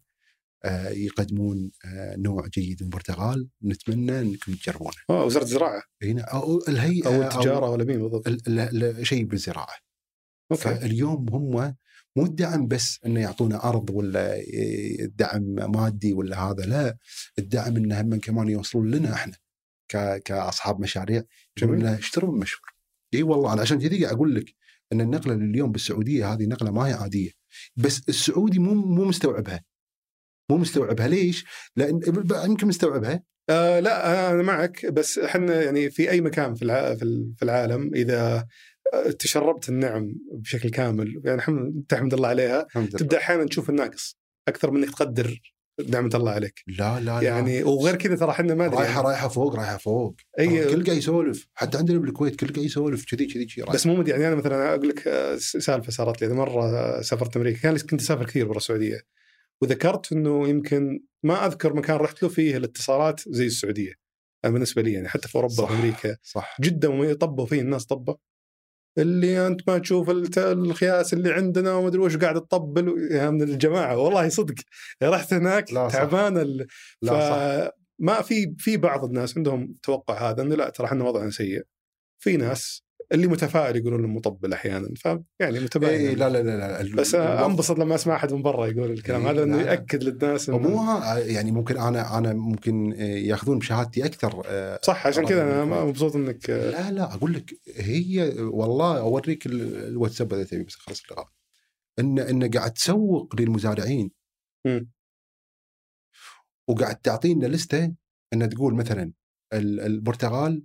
[0.64, 4.96] آه، يقدمون آه، نوع جيد من البرتقال نتمنى إنكم تجربونه.
[5.10, 5.82] آه وزارة الزراعة.
[6.02, 8.28] هنا أو الهيئه أو التجارة ولا مين بالضبط؟
[9.02, 9.76] شيء بالزراعة.
[10.52, 10.62] أوكي.
[10.62, 11.74] فاليوم هم
[12.18, 14.34] مو الدعم بس إنه يعطونا أرض ولا
[15.16, 16.96] دعم مادي ولا هذا لا
[17.38, 19.36] الدعم انه هم كمان يوصلون لنا إحنا
[20.24, 21.22] كأصحاب مشاريع.
[21.58, 21.78] يقولون.
[21.78, 22.74] لنا اشتروا من مشهور
[23.14, 24.54] إي والله أنا عشان كذي أقول لك
[24.92, 27.30] إن النقلة اليوم بالسعودية هذه نقلة ما هي عادية.
[27.76, 29.64] بس السعودي مو مو مستوعبها.
[30.50, 31.08] مو مستوعبها.
[31.08, 31.44] ليش؟
[31.76, 32.00] لأن
[32.44, 33.22] يمكن مستوعبها.
[33.50, 34.86] آه لا أنا معك.
[34.86, 36.66] بس إحنا يعني في أي مكان في.
[36.98, 38.46] في ال- في العالم إذا آه،
[39.18, 41.22] تشربت النعم بشكل كامل.
[41.24, 42.62] يعني الحمد تحمد الله عليها.
[42.66, 42.88] الحمد.
[42.88, 44.18] تبدأ أحيانا تشوف الناقص
[44.48, 45.40] أكثر من إنك تقدر
[45.88, 46.62] نعمة الله عليك.
[46.66, 47.22] لا لا لا.
[47.22, 49.06] يعني وغير كذا ترى إحنا ما أدري رايحه يعني.
[49.08, 50.16] رايحة فوق رايحة فوق.
[50.40, 51.48] أي- كل قاعد يسولف.
[51.54, 53.04] حتى عندنا بالكويت كل قاعد يسولف.
[53.04, 53.64] كذي كذي كذي.
[53.64, 56.28] بس مو يعني أنا مثلا أقول لك آه، سالفة صارت لي.
[56.34, 57.60] مرة سافرت أمريكا.
[57.60, 59.00] كان كنت أسافر كثير برا السعودية.
[59.62, 63.92] وذكرت إنه يمكن ما أذكر مكان رحت له فيه الاتصالات زي السعودية.
[64.44, 65.70] بالنسبة لي يعني حتى في أوروبا صح.
[65.70, 66.56] وأمريكا صح.
[66.60, 68.16] جدا طبوا فيه الناس طبه
[68.98, 73.08] اللي أنت ما تشوف الخياس اللي عندنا وما أدري وش قاعد تطبل.
[73.10, 74.54] يا من الجماعة والله صدق.
[75.02, 75.88] رحت هناك لا،.
[75.88, 76.66] تعبان ال...
[77.02, 77.78] لا صح.
[77.98, 81.62] ما في في بعض الناس عندهم توقع هذا إنه لا ترى إحنا وضعنا سيء.
[82.18, 86.80] في ناس اللي متفائل يقولون إنه مطبل أحيانا فيعني متباين إيه لا لا لا, لا.
[86.80, 89.70] ال- بس أنبسط لما أسمع أحد من برا يقول الكلام إيه، هذا انه لا، لا.
[89.70, 94.80] يأكد للناس مو انه ها- يعني ممكن أنا أنا ممكن آه، يأخذون بشهادتي أكثر آه،
[94.82, 95.84] صح عشان كذا أنا بالكويت.
[95.88, 101.28] مبسوط إنك لا لا أقول لك هي والله أوريك ال- الواتساب اذا تبي بس اللقاء
[101.98, 104.10] إن إن قاعد تسوق للمزارعين
[104.66, 104.90] مم.
[106.68, 107.92] وقاعد تعطينا لستة
[108.32, 109.12] ان تقول مثلا
[109.52, 110.62] ال- البرتغال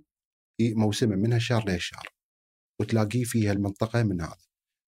[0.60, 2.13] ي- موسمه من هالشهر لهالشهر
[2.80, 4.36] وتلاقيه في هالمنطقة من هذا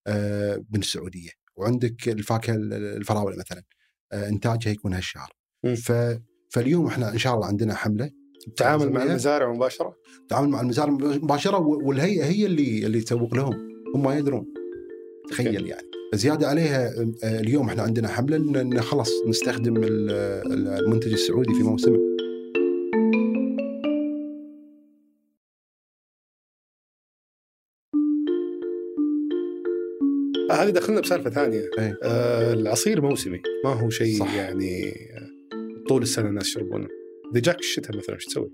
[0.06, 1.30] آه، من السعودية.
[1.56, 3.62] وعندك الفاكهة ال- الفراولة مثلا
[4.12, 5.32] آه، إنتاجها يكون هالشهر.
[5.84, 5.92] ف
[6.50, 8.10] فاليوم إحنا إن شاء الله عندنا حملة
[8.56, 9.02] تعامل مع.
[9.02, 9.94] المزارع مباشرة؟
[10.28, 13.54] تعامل مع المزارع مباشرة والهيئة هي اللي اللي تسوق لهم.
[13.94, 14.46] هم ما يدرون.
[15.30, 15.86] تخيل يعني.
[16.14, 16.88] زيادة عليها
[17.24, 20.10] آه، اليوم إحنا عندنا حملة ان خلاص نستخدم ال-
[20.52, 21.98] ال- المنتج السعودي في موسمه
[30.66, 31.70] هذه دخلنا بسالفة ثانية.
[31.78, 31.98] إيه.
[32.02, 33.42] آه العصير موسمي.
[33.64, 34.34] ما هو شيء صح.
[34.34, 36.88] يعني آه، طول السنة الناس يشربونه.
[37.32, 38.50] إذا جاك الشتاء مثلا إيش تسوي؟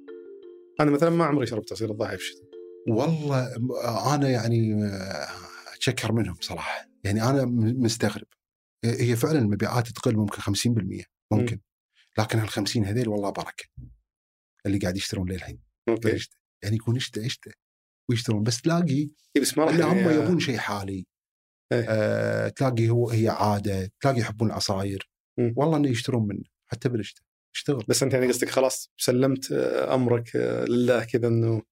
[0.81, 2.45] أنا مثلا ما عمري شربت عصير الضاحي في الشتاء.
[2.89, 3.55] والله
[3.85, 5.27] آه، أنا يعني آه،
[5.75, 6.89] أتشكر منهم صراحة.
[7.05, 8.27] يعني أنا م- مستغرب.
[8.85, 11.61] هي فعلا المبيعات تقل ممكن 50% ممكن.
[12.19, 13.65] لكن هال 50 هذيل والله بركة.
[14.67, 15.59] اللي قاعد يشترون للحين.
[15.89, 16.29] أوكي.
[16.63, 17.55] يعني يكون شتاء شتاء
[18.11, 18.43] ويشترون.
[18.43, 21.07] بس تلاقي إيه بس ما هم يعني- يبون شيء حالي.
[21.89, 25.11] آه، تلاقي هو هي عادة تلاقي يحبون العصاير.
[25.57, 27.85] والله إنه يشترون منه حتى بالشتاء يشتغل.
[27.89, 31.63] بس أنت يعني قصدك خلاص سلمت آه، أمرك آه، لله كذا إنه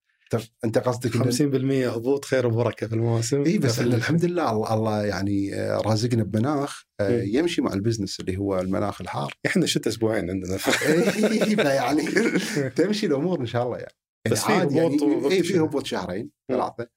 [0.65, 3.45] أنت قصدك إن- 50% هبوط خير وبركة في المواسم.
[3.45, 6.83] إي بس الحمد لله الله- الله يعني آه، رازقنا بمناخ.
[7.11, 9.35] يمشي مع البزنس اللي هو المناخ الحار.
[9.47, 10.55] إحنا الشتاء أسبوعين عندنا.
[10.87, 12.03] إيه، فيعني
[12.77, 13.95] تمشي الأمور إن شاء الله يعني.
[14.27, 15.59] يعني بس في عادي هبوط يعني إي في.
[15.61, 16.89] هبوط شهرين ثلاثة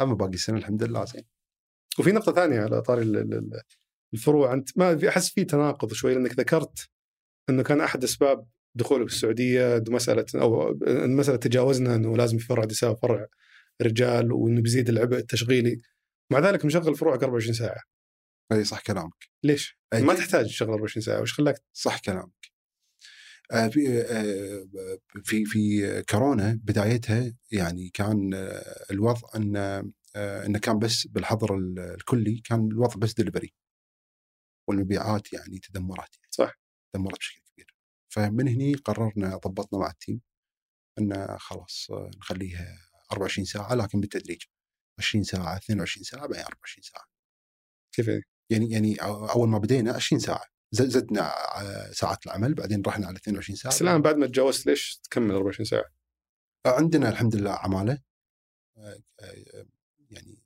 [0.00, 1.22] أما باقي السنة الحمد لله زين.
[1.98, 3.60] وفي نقطة ثانية على طاري ال- ال- ال-
[4.14, 6.88] الفروع أنت ما أحس في تناقض شوي لأنك ذكرت
[7.50, 12.64] أنه كان أحد أسباب دخولك في السعودية مسألة أو المسألة تجاوزنا أنه لازم في فرع
[12.64, 13.26] نساء وفرع
[13.82, 15.80] رجال وأنه بيزيد العبء التشغيلي.
[16.32, 17.80] مع ذلك مشغل فروعك 24 ساعة.
[18.52, 19.28] أي صح كلامك.
[19.44, 20.02] ليش؟ أي.
[20.02, 22.50] ما تحتاج تشغل 24 ساعة وش خلاك؟ صح كلامك.
[23.52, 24.66] آه، في آه،
[25.24, 31.78] في في كورونا بدايتها يعني كان آه، الوضع ان آه، إنه كان بس بالحظر ال-
[31.78, 33.54] الكلي كان الوضع بس دليفري
[34.68, 36.28] والمبيعات يعني تدمرت يعني.
[36.30, 36.60] صح.
[36.94, 37.74] تدمرت بشكل كبير.
[38.12, 40.20] فمن هني قررنا ضبطنا مع ال team
[40.98, 42.78] ان خلاص آه، نخليها
[43.12, 44.42] 24 ساعة لكن بالتدريج.
[44.98, 47.04] 20 ساعة 22 ساعة بعدين 24 ساعة.
[47.94, 48.96] كيف يعني؟ يعني يعني
[49.32, 50.44] أول ما بدينا 20 ساعة.
[50.72, 51.22] زدنا
[51.60, 53.74] آه، ساعات العمل بعدين رحنا على 22 ساعة.
[53.74, 55.84] بس الآن بعد ما تجاوزت ليش تكمل 24 ساعة؟
[56.66, 57.98] عندنا الحمد لله عمالة.
[58.78, 59.66] آه، آه،
[60.10, 60.42] يعني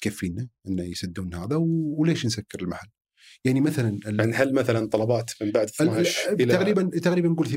[0.00, 1.56] تكفينا إنه يسدون هذا
[1.96, 2.88] وليش نسكر المحل؟
[3.44, 7.52] يعني مثلا يعني هل مثلا طلبات من بعد ال- 12 إلى تقريبا تقريبا نقول 8%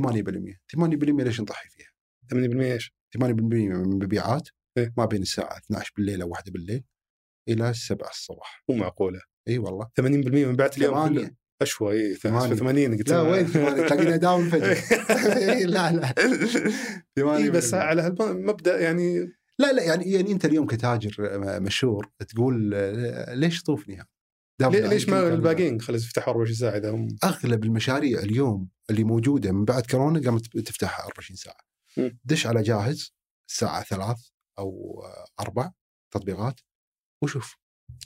[0.67, 1.89] 8% ليش نضحي فيها؟
[2.33, 4.93] 80% إيش؟ 8% من المبيعات إيه.
[4.97, 6.83] ما بين الساعة 12 بالليل أو 1 بالليل
[7.49, 12.15] إلى 7 الصبح مو معقولة إي والله 80% من بعد اليوم كله 8 أشوى إي
[12.15, 12.55] ثمانية.
[12.55, 13.21] 80 قلت لا.
[13.21, 14.77] وين 8 تلاقينا down فجاه
[15.53, 16.13] إيه، لا لا
[17.15, 21.15] 8 اي بس على هالمبدا يعني لا لا يعني يعني أنت اليوم كتاجر
[21.59, 24.09] مشهور تقول آه، ليش طوفني يعني
[24.81, 29.65] ليش ما الباقيين خلص يفتحوا 24 ساعة إذا هم؟ أغلب المشاريع اليوم اللي موجودة من
[29.65, 31.57] بعد كورونا قامت تفتح 24 ساعة.
[32.25, 33.13] دش على جاهز
[33.49, 34.27] الساعة ثلاث
[34.59, 35.71] أو آه، أربع
[36.13, 36.59] تطبيقات
[37.23, 37.55] وشوف.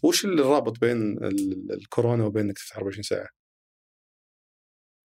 [0.04, 3.28] وش الرابط بين ال- الكورونا وبين إنك تفتح 24 ساعة؟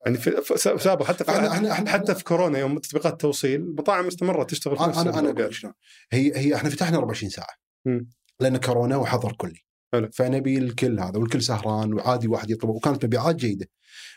[0.06, 4.06] يعني في سابق حتى في إحنا إحنا إحنا حتى في كورونا يوم تطبيقات التوصيل المطاعم
[4.06, 5.30] استمرت تشتغل في نفس أنا أنا.
[5.30, 5.74] أقول شلون
[6.12, 8.10] هي هي إحنا فتحنا 24 ساعة مم.
[8.40, 9.60] لأن كورونا وحظر كلي
[9.92, 10.10] حلو.
[10.12, 13.66] فنبي الكل هذا والكل سهران وعادي واحد يطلب وكانت مبيعات جيدة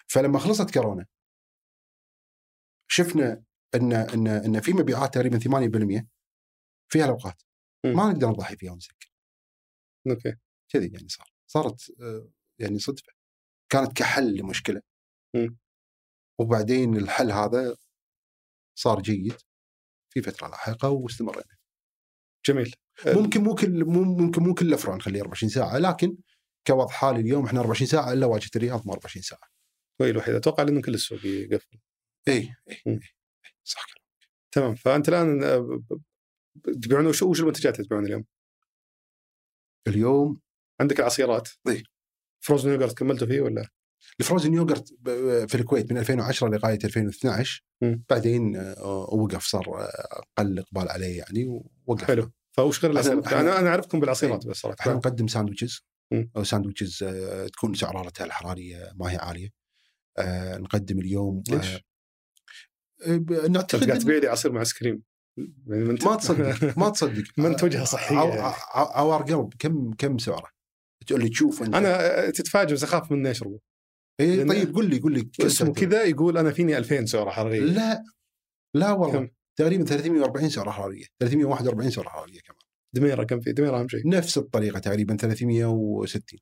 [0.08, 1.06] فلما خلصت كورونا
[2.88, 3.44] شفنا
[3.76, 6.06] ان ان إن في مبيعات تقريبا 8%
[6.92, 7.42] في هالأوقات.
[7.86, 9.12] ما نقدر نضحي فيها ونسكر
[10.10, 10.36] أوكي
[10.70, 12.30] كذي يعني صار صارت آه،
[12.60, 13.14] يعني صدفة
[13.70, 14.82] كانت كحل لمشكلة.
[16.40, 17.76] وبعدين الحل هذا
[18.76, 19.34] صار جيد
[20.10, 21.58] في فترة لاحقة واستمرينا
[22.46, 22.76] جميل
[23.06, 26.18] ممكن مو كل ممكن مو كل فروع نخليه 24 ساعة لكن
[26.68, 29.42] كوضع حالي اليوم إحنا 24 ساعة إلا واجهة الرياض مو 24 ساعة
[30.00, 31.80] وهي الوحيده أتوقع لأنه كل السوق يقفل
[32.28, 32.94] اي اي مم.
[32.94, 33.00] إي.
[33.64, 34.06] صح كلام.
[34.52, 35.82] تمام فأنت الآن آه،
[36.84, 38.26] تبيعون وش وش المنتجات اللي تبيعون اليوم؟
[39.88, 40.42] اليوم
[40.82, 41.84] عندك العصيرات إيه.
[42.40, 43.70] frozen yogurt كملتوا فيه ولا؟
[44.20, 44.88] ال frozen yogurt
[45.50, 48.04] في الكويت من 2010 لغاية 2012 مم.
[48.10, 53.60] بعدين آه، وقف صار آه، قل إقبال عليه يعني ووقف حلو فوش غير العصيرات؟ أنا
[53.60, 55.86] أنا أعرفكم بالعصيرات بس إحنا صراحة نقدم sandwiches.
[56.38, 59.50] أو sandwiches آه، تكون سعراتها الحرارية ما هي عالية
[60.18, 61.78] آه، نقدم اليوم ليش؟
[63.08, 65.04] آه، نعتقد قاعد تبيع لي عصير مع آيس كريم
[65.68, 67.24] ما تصدق ما تصدق
[68.12, 68.40] يعني.
[68.42, 70.48] عو- عوار قلب كم كم سعره؟
[71.08, 73.60] تقول لي تشوف أنت أنا تتفاجئ بس أخاف من اشربه
[74.20, 77.60] إيه لأن- طيب قول لي قول لي اسمه؟ كذا يقول أنا فيني 2000 سعرة حرارية.
[77.60, 78.04] لا
[78.76, 79.28] لا والله كم؟
[79.60, 82.60] تقريبا 340 سعرة حرارية 341 سعرة حرارية كمان.
[82.96, 84.10] دميرة كم في؟ دميرة أهم شيء.
[84.10, 86.40] نفس الطريقة تقريبا 360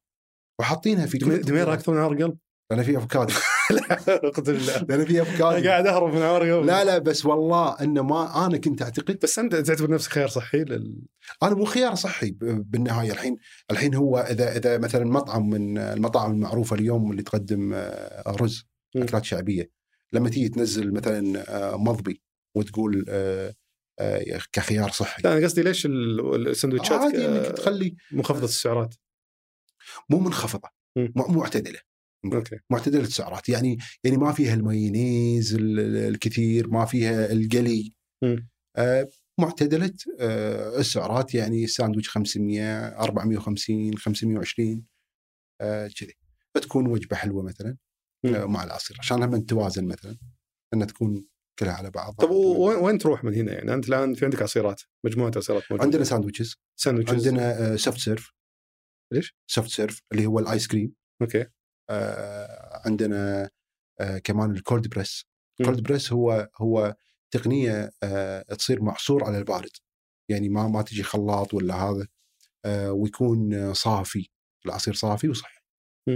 [0.59, 2.37] وحاطينها في دميرة أكثر من عور قلب؟
[2.71, 3.27] لأن في أفكار.
[3.71, 3.93] لا
[4.27, 4.85] أقسم بالله.
[4.89, 8.57] لأن في أنا افكار قاعد أهرب من قلب لا لا بس والله إنه ما أنا
[8.57, 11.01] كنت أعتقد بس أنت تعتبر نفسك خيار صحي لل...
[11.43, 13.11] أنا مو خيار صحي بالنهاية.
[13.11, 13.37] الحين
[13.71, 18.67] الحين هو إذا إذا مثلا مطعم من المطاعم المعروفة اليوم اللي تقدم آه، رز.
[18.95, 19.71] أكلات شعبية
[20.13, 21.43] لما تيجي تنزل مثلا
[21.73, 22.21] آه، مضبي
[22.55, 23.53] وتقول آه،
[24.51, 25.21] كخيار صحي.
[25.23, 28.95] لا أنا قصدي ليش ال- السندوتشات عادي إنك تخلي منخفضة السعرات؟
[30.09, 31.01] مو منخفضة م.
[31.01, 31.79] م- معتدلة.
[32.33, 32.59] أوكي.
[32.69, 33.49] معتدله السعرات.
[33.49, 37.93] يعني يعني ما فيها المايونيز ال- ال- الكثير ما فيها القلي.
[38.77, 39.09] آه
[39.39, 44.85] معتدله آه السعرات يعني الساندويتش 500 450 520
[45.61, 46.13] آه كذي.
[46.55, 47.77] فتكون وجبة حلوة مثلا.
[48.25, 50.17] آه مع العصير عشان هم توازن مثلا
[50.73, 51.25] انها تكون
[51.59, 54.81] كلها على بعض طب وين وين تروح من هنا يعني؟ أنت الآن في عندك عصيرات
[55.05, 55.83] مجموعة عصيرات موجودة.
[55.83, 56.55] عندنا sandwiches.
[56.79, 57.27] sandwiches.
[57.27, 58.31] عندنا آه soft serve
[59.13, 60.93] ليش؟ soft serve اللي هو الآيس كريم.
[61.21, 61.41] أوكي.
[61.41, 61.51] آه
[62.85, 63.49] عندنا
[63.99, 65.25] آه كمان ال cold press.
[65.61, 66.95] ال cold press هو هو
[67.31, 69.69] تقنية آه تصير معصور على البارد.
[70.29, 72.07] يعني ما ما تجي خلاط ولا هذا
[72.65, 74.29] آه ويكون آه، صافي
[74.65, 75.55] العصير صافي وصحي.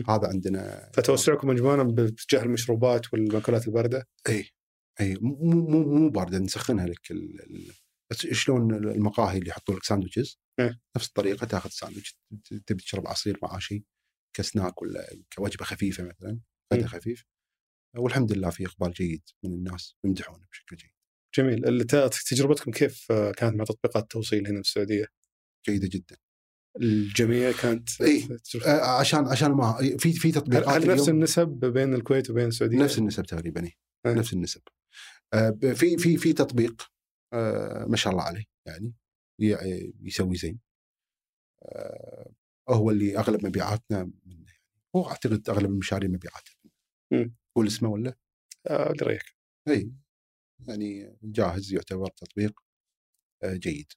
[0.09, 4.49] هذا عندنا فتوسعكم مجموعه باتجاه المشروبات والمأكولات الباردة؟ اي
[5.01, 7.73] اي مو مو مو باردة نسخنها لك ال- ال-
[8.11, 10.39] بس شلون المقاهي اللي يحطوا لك sandwiches.
[10.95, 12.17] نفس الطريقة تاخذ ساندويتش
[12.65, 13.83] تبي تشرب عصير مع شيء
[14.33, 16.39] كسناك ولا كوجبه خفيفة مثلا
[16.73, 16.87] غدا م.
[16.87, 17.25] خفيف
[17.97, 20.91] والحمد لله في إقبال جيد من الناس يمدحونه بشكل جيد
[21.37, 21.85] جميل
[22.27, 25.05] تجربتكم كيف آه، كانت مع تطبيقات التوصيل هنا في السعودية؟
[25.69, 26.17] جيدة جدا
[26.81, 28.27] الجميع كانت إيه.
[28.27, 32.77] تجربة- آه، عشان عشان ما في في تطبيقات هل نفس النسب بين الكويت وبين السعودية؟
[32.77, 33.73] نفس النسب تقريبا إيه.
[34.05, 34.13] إيه.
[34.13, 34.61] نفس النسب
[35.33, 36.91] آه، في في في تطبيق
[37.87, 38.93] ما شاء الله عليه يعني
[40.01, 40.59] يسوي زين
[42.69, 44.61] هو اللي أغلب مبيعاتنا منه يعني
[44.95, 46.55] هو أعتقد أغلب المشاريع مبيعاتها.
[47.55, 48.17] قول اسمه ولا؟
[48.67, 49.35] آه اللي رايك
[49.67, 49.91] إي
[50.67, 52.59] يعني جاهز يعتبر تطبيق
[53.43, 53.91] آه، جيد.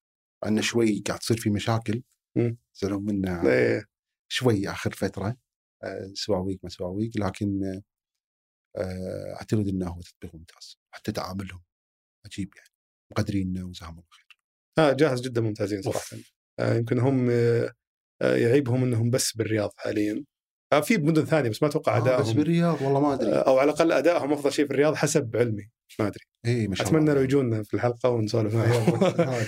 [0.46, 2.02] انه شوي قاعد تصير في مشاكل.
[2.36, 2.58] مم.
[2.76, 3.84] يزعلون منه إيه.
[4.32, 5.36] شوي آخر فترة
[5.82, 7.82] آه، سواويق ما سواويق لكن
[8.76, 10.78] آه، أعتقد إنه هو تطبيق ممتاز.
[10.94, 11.62] حتى تعاملهم
[12.26, 12.68] عجيب يعني.
[13.12, 14.38] مقدرين وجزاهم الله خير.
[14.78, 16.16] آه جاهز جدا ممتازين صراحة.
[16.58, 17.74] آه يمكن هم آه آه،
[18.22, 20.24] يعيبهم إنهم بس بالرياض حاليا.
[20.72, 22.36] آه في بمدن ثانية بس ما أتوقع آه بس أدائهم.
[22.36, 23.32] بالرياض والله ما أدري.
[23.32, 25.70] آه، أو على الأقل أدائهم أفضل شيء في الرياض حسب علمي.
[25.98, 26.24] ما أدري.
[26.46, 27.14] إي ما شاء أتمنى الله.
[27.14, 29.04] لو يجونا في الحلقة ونسولف معهم.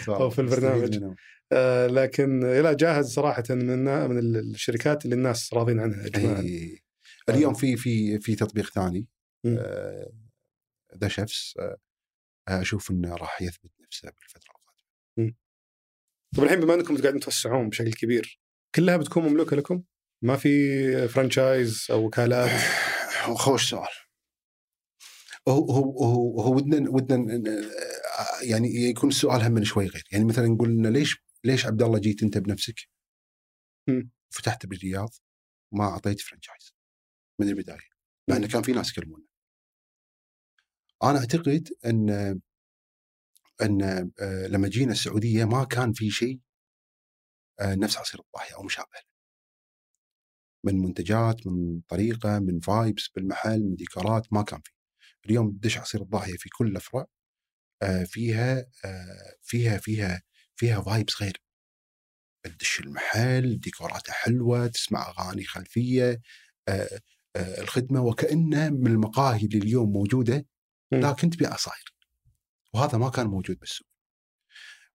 [0.21, 1.05] أو في البرنامج.
[1.53, 6.79] آه، لكن لا جاهز صراحة من من الشركات اللي الناس راضين عنها اجماعا إيه.
[7.29, 9.09] اليوم في في في تطبيق ثاني.
[10.97, 11.59] The Chefz
[12.49, 15.37] أشوف إنه راح يثبت نفسه بالفترة القادمة.
[16.37, 18.41] طيب الحين بما إنكم قاعدين توسعون بشكل كبير
[18.75, 19.83] كلها بتكون مملوكة لكم؟
[20.23, 22.51] ما في franchise أو وكالات؟
[23.45, 23.89] خوش سؤال.
[25.49, 27.41] هو هو هو, هو ودنا ودنا
[28.43, 30.05] يعني يكون السؤال هم من شوي غير.
[30.13, 32.89] يعني مثلا نقول لنا ليش ليش عبد الله جيت أنت بنفسك.
[34.31, 35.11] فتحت بالرياض
[35.73, 36.75] ما أعطيت فرانشايز
[37.41, 37.89] من البداية.
[38.29, 39.25] لأن كان في ناس يكلمونا.
[41.03, 42.41] أنا أعتقد إن
[43.63, 43.83] إن
[44.21, 46.41] آه، لما جينا السعودية ما كان في شيء
[47.63, 49.15] نفس عصير الضاحيه أو مشابه له.
[50.65, 54.73] من منتجات من طريقة من vibes بالمحل من ديكورات ما كان في
[55.27, 57.07] اليوم تدش عصير الضاحيه في كل الافرع
[57.83, 60.23] آه، فيها آه، فيها فيها
[60.57, 61.43] فيها vibes غير
[62.43, 66.21] تدش المحل ديكوراتها حلوة تسمع أغاني خلفية
[66.69, 67.01] آه،
[67.37, 70.47] آه، الخدمة وكأنه من المقاهي اللي اليوم موجودة.
[70.93, 71.95] لكن تبيع عصاير
[72.75, 73.87] وهذا ما كان موجود بالسوق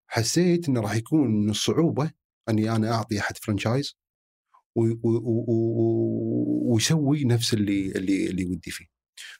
[0.06, 2.10] حسيت إنه راح يكون من الصعوبة
[2.50, 3.96] أني أنا أعطي أحد فرانشايز
[6.72, 8.86] ويسوي نفس اللي اللي اللي ودي فيه.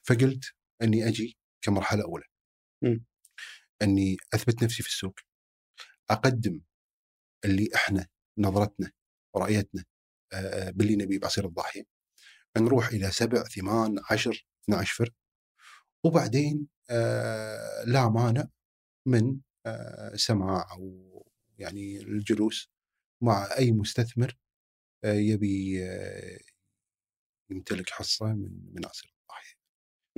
[0.03, 0.43] فقلت
[0.81, 2.23] أني أجي كمرحلة أولى.
[2.83, 3.05] مم.
[3.81, 5.15] أني أثبت نفسي في السوق.
[6.09, 6.61] أقدم
[7.45, 8.07] اللي إحنا
[8.37, 8.91] نظرتنا
[9.35, 9.83] ورؤيتنا
[10.33, 11.83] آه، باللي نبي بعصير الضاحيه
[12.57, 15.13] نروح إلى سبع ثمان عشر 12 فرق
[16.05, 16.67] وبعدين
[17.85, 18.47] لا مانع
[19.07, 19.39] من
[20.15, 21.25] سماع أو
[21.57, 22.70] يعني الجلوس
[23.21, 24.37] مع أي مستثمر
[25.05, 26.39] آه، يبي آه،
[27.51, 29.55] يمتلك حصة من من عصير الضاحية.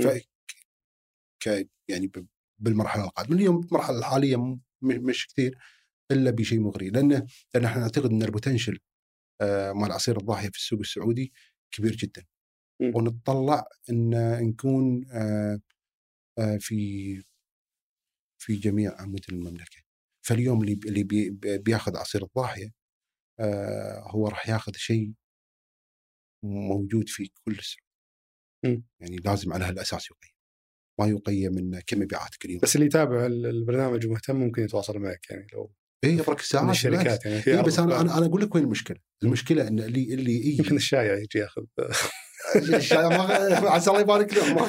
[0.04, 0.28] ف
[1.44, 2.12] ك يعني
[2.60, 5.58] بالمرحلة القادمة اليوم المرحلة الحالية مش كثير
[6.12, 8.80] إلا بشيء مغري لأنه لأن إحنا نعتقد إن البوتنشل
[9.42, 11.34] آه، مال عصير الضاحية في السوق السعودي
[11.72, 12.26] كبير جدا.
[12.82, 12.92] مم.
[12.96, 14.10] ونتطلع إن
[14.50, 15.06] نكون
[16.60, 17.24] في
[18.42, 19.82] في جميع امود المملكة.
[20.26, 22.72] فاليوم اللي اللي بي- بياخذ عصير الضاحية
[24.08, 25.12] هو راح ياخذ شيء
[26.46, 27.84] موجود في كل السوق.
[29.00, 30.34] يعني لازم على هالأساس يقيم.
[31.00, 32.60] ما يقيم من كم مبيعاتك اليوم.
[32.64, 35.74] بس اللي يتابع ال- البرنامج ومهتم ممكن يتواصل معك يعني لو
[36.04, 36.20] اي من
[36.70, 36.70] الساعات.
[36.70, 38.02] الشركات يعني عرض بس أنا.
[38.02, 41.64] أنا أقول لك وين المشكلة؟ المشكلة إن اللي اللي يجي يمكن الشايع يجي ياخذ
[43.76, 44.64] عسى الله يبارك له ما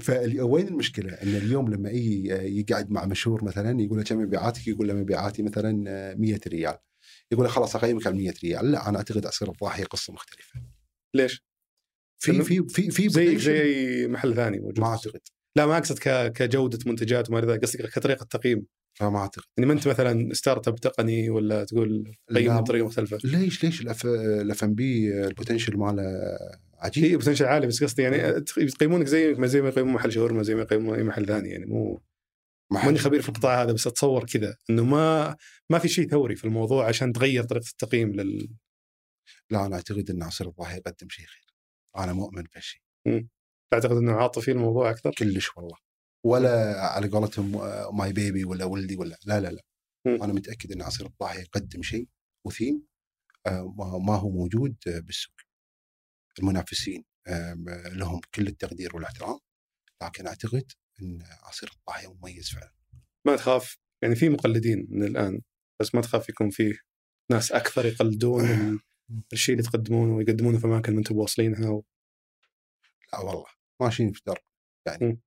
[0.00, 4.88] فوين المشكلة؟ أن اليوم لما يجي يقعد مع مشهور مثلا يقول له كم مبيعاتك؟ يقول
[4.88, 5.72] له مبيعاتي مثلا
[6.14, 6.78] 100 ريال.
[7.32, 10.60] يقول له خلاص اقيمك على 100 ريال، لا أنا أعتقد عصير الضاحية قصة مختلفة.
[11.14, 11.44] ليش؟
[12.18, 13.38] في في في في زي.
[13.38, 15.20] زي محل ثاني موجود ما أعتقد
[15.56, 18.66] لا ما أقصد كجودة منتجات وما إلى ذلك قصدي كطريقة تقييم
[19.08, 19.44] ما أعتقد.
[19.56, 22.60] يعني ما أنت مثلا startup تقني ولا تقول قيم لا.
[22.60, 26.02] بطريقه مختلفة؟ ليش ليش ال F&B ال potential ماله
[26.78, 30.42] عجيب؟ هي potential عالي بس قصدي يعني يقيمونك زي ما زي ما يقيمون محل شاورما
[30.42, 31.48] زي ما يقيمون أي محل ثاني.
[31.48, 32.00] يعني مو
[32.72, 35.36] ماني خبير في القطاع هذا بس أتصور كذا إنه ما
[35.70, 38.48] ما في شيء ثوري في الموضوع عشان تغير طريقة التقييم لل
[39.50, 41.54] لا أنا أعتقد إن عصير الضاحيه يقدم شيء غير.
[42.04, 42.80] أنا مؤمن بهالشيء
[43.72, 45.76] تعتقد إنه عاطفي الموضوع أكثر؟ كلش والله.
[46.24, 49.62] ولا على قولتهم آه، my baby ولا ولدي ولا لا لا لا.
[50.06, 50.22] مم.
[50.22, 52.08] أنا متأكد إن عصير الضاحيه يقدم شيء
[52.46, 52.86] وثيم
[53.46, 53.74] آه،
[54.06, 55.34] ما هو موجود آه، بالسوق.
[56.38, 57.54] المنافسين آه،
[57.92, 59.38] لهم كل التقدير والاحترام
[60.02, 62.72] لكن أعتقد إن عصير الضاحيه مميز فعلا.
[63.26, 65.40] ما تخاف؟ يعني في مقلدين من الآن
[65.80, 66.74] بس ما تخاف يكون فيه
[67.30, 68.80] ناس أكثر يقلدون ال-
[69.32, 71.84] الشيء اللي تقدمونه ويقدمونه في أماكن ما أنتم واصلينها و...
[73.12, 73.44] لا والله
[73.80, 74.36] ماشيين في درب.
[74.86, 75.20] يعني مم.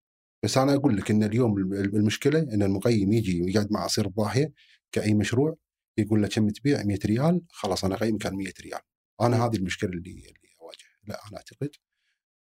[0.44, 4.54] بس أنا أقول لك إن اليوم الم- المشكلة إن المقيم يجي يقعد مع عصير الضاحية
[4.92, 5.56] كأي مشروع
[5.98, 7.42] يقول له كم تبيع؟ 100 ريال.
[7.50, 8.80] خلاص أنا اقيمك على 100 ريال.
[9.22, 11.70] أنا هذه المشكلة اللي اللي اواجهها لا أنا أعتقد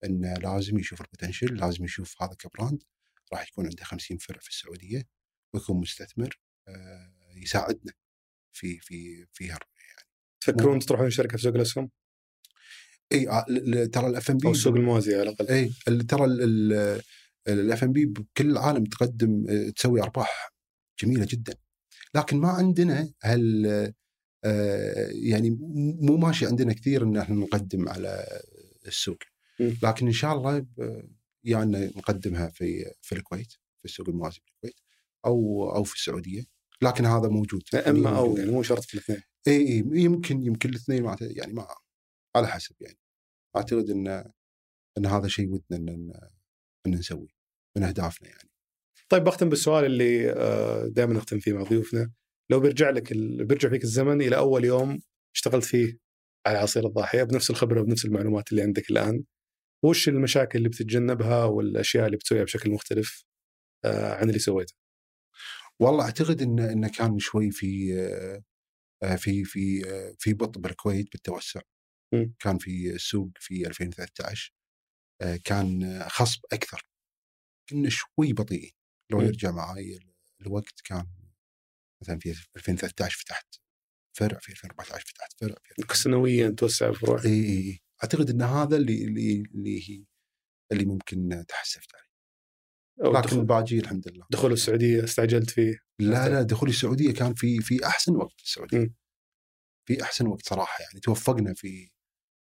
[0.06, 2.84] انه لازم يشوف ال potential لازم يشوف هذا ك brand.
[3.34, 5.04] راح يكون عنده 50 فرع في السعودية
[5.54, 7.94] ويكون مستثمر آه، يساعدنا
[8.54, 9.64] في في في هالرؤية.
[10.42, 11.90] تفكرون تروحون شركة في سوق الأسهم؟
[13.12, 13.46] إي آه،
[13.94, 15.48] ترى الاف ام بي أو السوق الموازي على الأقل.
[15.48, 16.26] إي ال- ترى
[17.48, 20.54] الاف ام بي بكل العالم تقدم آه، تسوي أرباح
[21.02, 21.54] جميلة جدا.
[22.16, 23.66] لكن ما عندنا هال
[24.46, 25.50] آه، يعني
[26.02, 28.26] مو ماشي عندنا كثير إن إحنا نقدم على
[28.88, 29.18] السوق.
[29.84, 31.10] لكن إن شاء الله ب-
[31.44, 34.76] يعني نقدمها في في الكويت في السوق الموازي في الكويت
[35.26, 36.44] أو أو في السعودية.
[36.82, 39.22] لكن هذا موجود اما أو يعني مو شرط في الاثنين.
[39.48, 41.68] إي يمكن يمكن الاثنين يعني ما
[42.36, 42.98] على حسب يعني.
[43.56, 44.08] أعتقد إن
[44.98, 46.14] إن هذا شيء ودنا إن
[46.88, 47.34] ان نسويه
[47.78, 48.50] من أهدافنا يعني.
[49.10, 50.34] طيب بختم بالسؤال اللي
[50.90, 52.12] دائما نختم فيه مع ضيوفنا.
[52.52, 53.46] لو بيرجع لك ال...
[53.46, 55.00] بيرجع فيك الزمن إلى أول يوم
[55.36, 55.98] اشتغلت فيه
[56.48, 59.24] على عصير الضاحية بنفس الخبرة وبنفس المعلومات اللي عندك الآن
[59.84, 63.26] وش المشاكل اللي بتتجنبها والأشياء اللي بتسويها بشكل مختلف
[63.86, 64.74] آه، عن اللي سويته؟
[65.80, 67.94] والله أعتقد إن انه كان شوي في
[69.04, 71.62] آه، في في آه، في بطء بالكويت بالتوسع.
[72.14, 72.34] مم.
[72.40, 74.63] كان في السوق في 2013 آه،
[75.44, 76.82] كان آه، خصب أكثر.
[77.70, 78.72] كنا شوي بطيئين.
[79.12, 79.26] لو مم.
[79.26, 81.08] يرجع معي ال- الوقت كان
[82.02, 83.56] مثلا في 2013 فتحت
[84.18, 88.78] فرع في 2014 فتحت فرع في 2015 سنويا توسع الفروع إي إي أعتقد إن هذا
[88.78, 90.06] اللي اللي اللي هي
[90.72, 92.04] اللي ممكن تحسفت عليه.
[93.20, 94.26] لكن دخول, باجي الحمد لله.
[94.32, 95.80] دخول السعودية استعجلت فيه.
[96.00, 98.78] لا لا دخولي السعودية كان في في أحسن وقت في السعودية.
[98.78, 98.96] مم.
[99.88, 101.90] في أحسن وقت صراحة يعني توفقنا في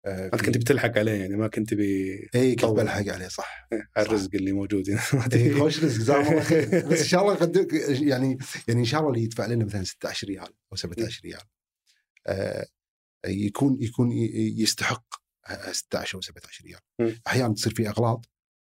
[0.06, 2.66] آه انت كنت بتلحق عليه يعني ما كنت بي اي كنت.
[2.66, 5.60] بلحق عليه صح على الرزق اللي موجود هنا ما إيه،.
[5.60, 8.38] خوش رزق جزاه الله خير بس إن شاء الله قد يعني
[8.68, 11.41] يعني إن شاء الله اللي يدفع لنا مثلا 16 ريال أو 17 ريال
[12.28, 12.66] آه
[13.26, 14.12] يكون يكون
[14.58, 15.06] يستحق
[15.72, 17.20] 16 أو 17 ريال.
[17.28, 18.30] أحيانا تصير في أغلاط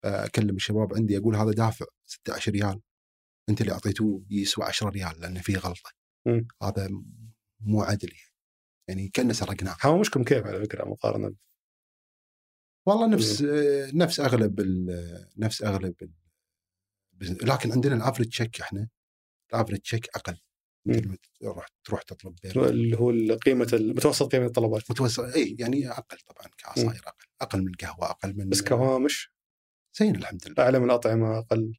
[0.04, 2.80] آه، أكلم الشباب عندي أقول هذا دافع 16 ريال
[3.48, 5.90] أنت اللي أعطيتوه يسوى 10 ريال لأن في غلطة.
[6.62, 6.88] هذا
[7.60, 8.25] مو عدل يعني
[8.88, 9.76] يعني كنا سرقناه.
[9.82, 11.34] هوامشكم كيف على فكرة مقارنة.
[12.86, 15.94] والله نفس آه، نفس أغلب ال- نفس أغلب
[17.20, 18.88] لكن عندنا ال average check إحنا
[19.52, 20.36] ال average check أقل.
[20.86, 24.90] مثل ما تروح تروح تطلب بير اللي هو قيمة متوسط قيمة الطلبات.
[24.90, 29.32] متوسط اي يعني أقل طبعا كعصاير أقل أقل من القهوة أقل من بس كهوامش؟
[29.98, 30.64] زين الحمد لله.
[30.64, 31.72] أعلى من الأطعمة أقل.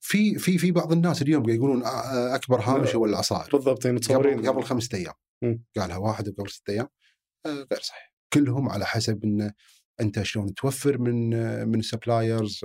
[0.00, 3.50] في في في بعض الناس اليوم يقولون آه، أكبر هامش هو العصائر.
[3.52, 4.38] بالضبط يعني متصورين.
[4.38, 5.14] قبل قبل خمسة أيام.
[5.14, 5.29] مم.
[5.76, 6.88] قالها واحد قبل ستة أيام
[7.46, 8.14] آه، غير صحيح.
[8.32, 9.52] كلهم على حسب إن
[10.00, 12.60] أنت شلون توفر من آه، من سبلايرز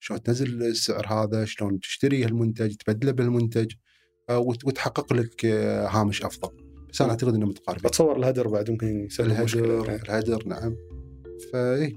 [0.00, 3.72] شلون تنزل السعر هذا شلون تشتري المنتج تبدله بالمنتج
[4.30, 6.64] آه، وت- وتحقق لك آه، هامش أفضل.
[6.92, 7.10] بس أنا.
[7.10, 7.86] أعتقد انهم متقاربين.
[7.86, 10.76] أتصور الهدر بعد ممكن يسبب الهدر مشكله الهدر نعم.
[11.52, 11.96] فاي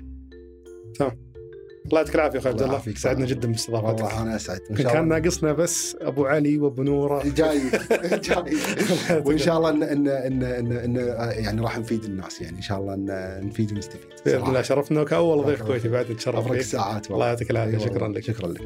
[1.86, 2.66] الله يعطيك العافية أخوي عبد الله.
[2.66, 2.98] الله يعافيك.
[2.98, 4.04] سعدنا جدا باستضافتك.
[4.04, 7.24] والله أنا اسعد إن شاء كان ناقصنا بس أبو علي وأبو نورة.
[7.24, 7.62] جاي.
[8.02, 8.58] جاي.
[9.26, 10.96] وإن شاء الله ان ان ان, إن, إن
[11.44, 12.58] يعني راح نفيد الناس يعني.
[12.58, 13.08] إن شاء الله ان
[13.48, 14.10] نفيد ونستفيد.
[14.26, 14.62] بإذن الله.
[14.62, 17.12] شرفنا كاول ضيف كويتي بعد نتشرف افرق فيك ساعات.
[17.12, 17.78] الله يعطيك العافية.
[17.78, 17.86] أيوة.
[17.86, 18.08] شكرا.
[18.08, 18.24] لك.
[18.24, 18.62] شكرا لك.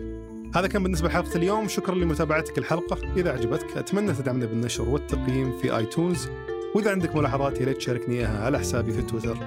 [0.55, 1.67] هذا كان بالنسبة لحلقة اليوم.
[1.67, 2.97] شكرا لمتابعتك الحلقة.
[3.17, 6.27] إذا عجبتك أتمنى تدعمنا بالنشر والتقييم في iTunes.
[6.75, 9.37] وإذا عندك ملاحظات يا ريت تشاركني إياها على حسابي في تويتر.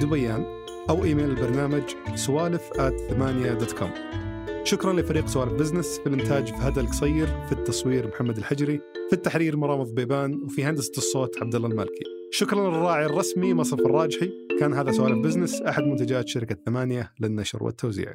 [0.00, 0.55] @دبيان
[0.90, 1.82] أو إيميل البرنامج
[2.14, 2.62] سوالف
[3.10, 3.90] ثمانية dot com
[4.64, 9.94] شكرا لفريق سوالف business في الإنتاج فهد القصير في التصوير محمد الحجري في التحرير مرام
[9.94, 12.04] بيبان وفي هندسة الصوت عبد الله المالكي.
[12.30, 14.32] شكرا للراعي الرسمي مصرف الراجحي.
[14.60, 18.14] كان هذا سوالف business أحد منتجات شركة ثمانية للنشر والتوزيع.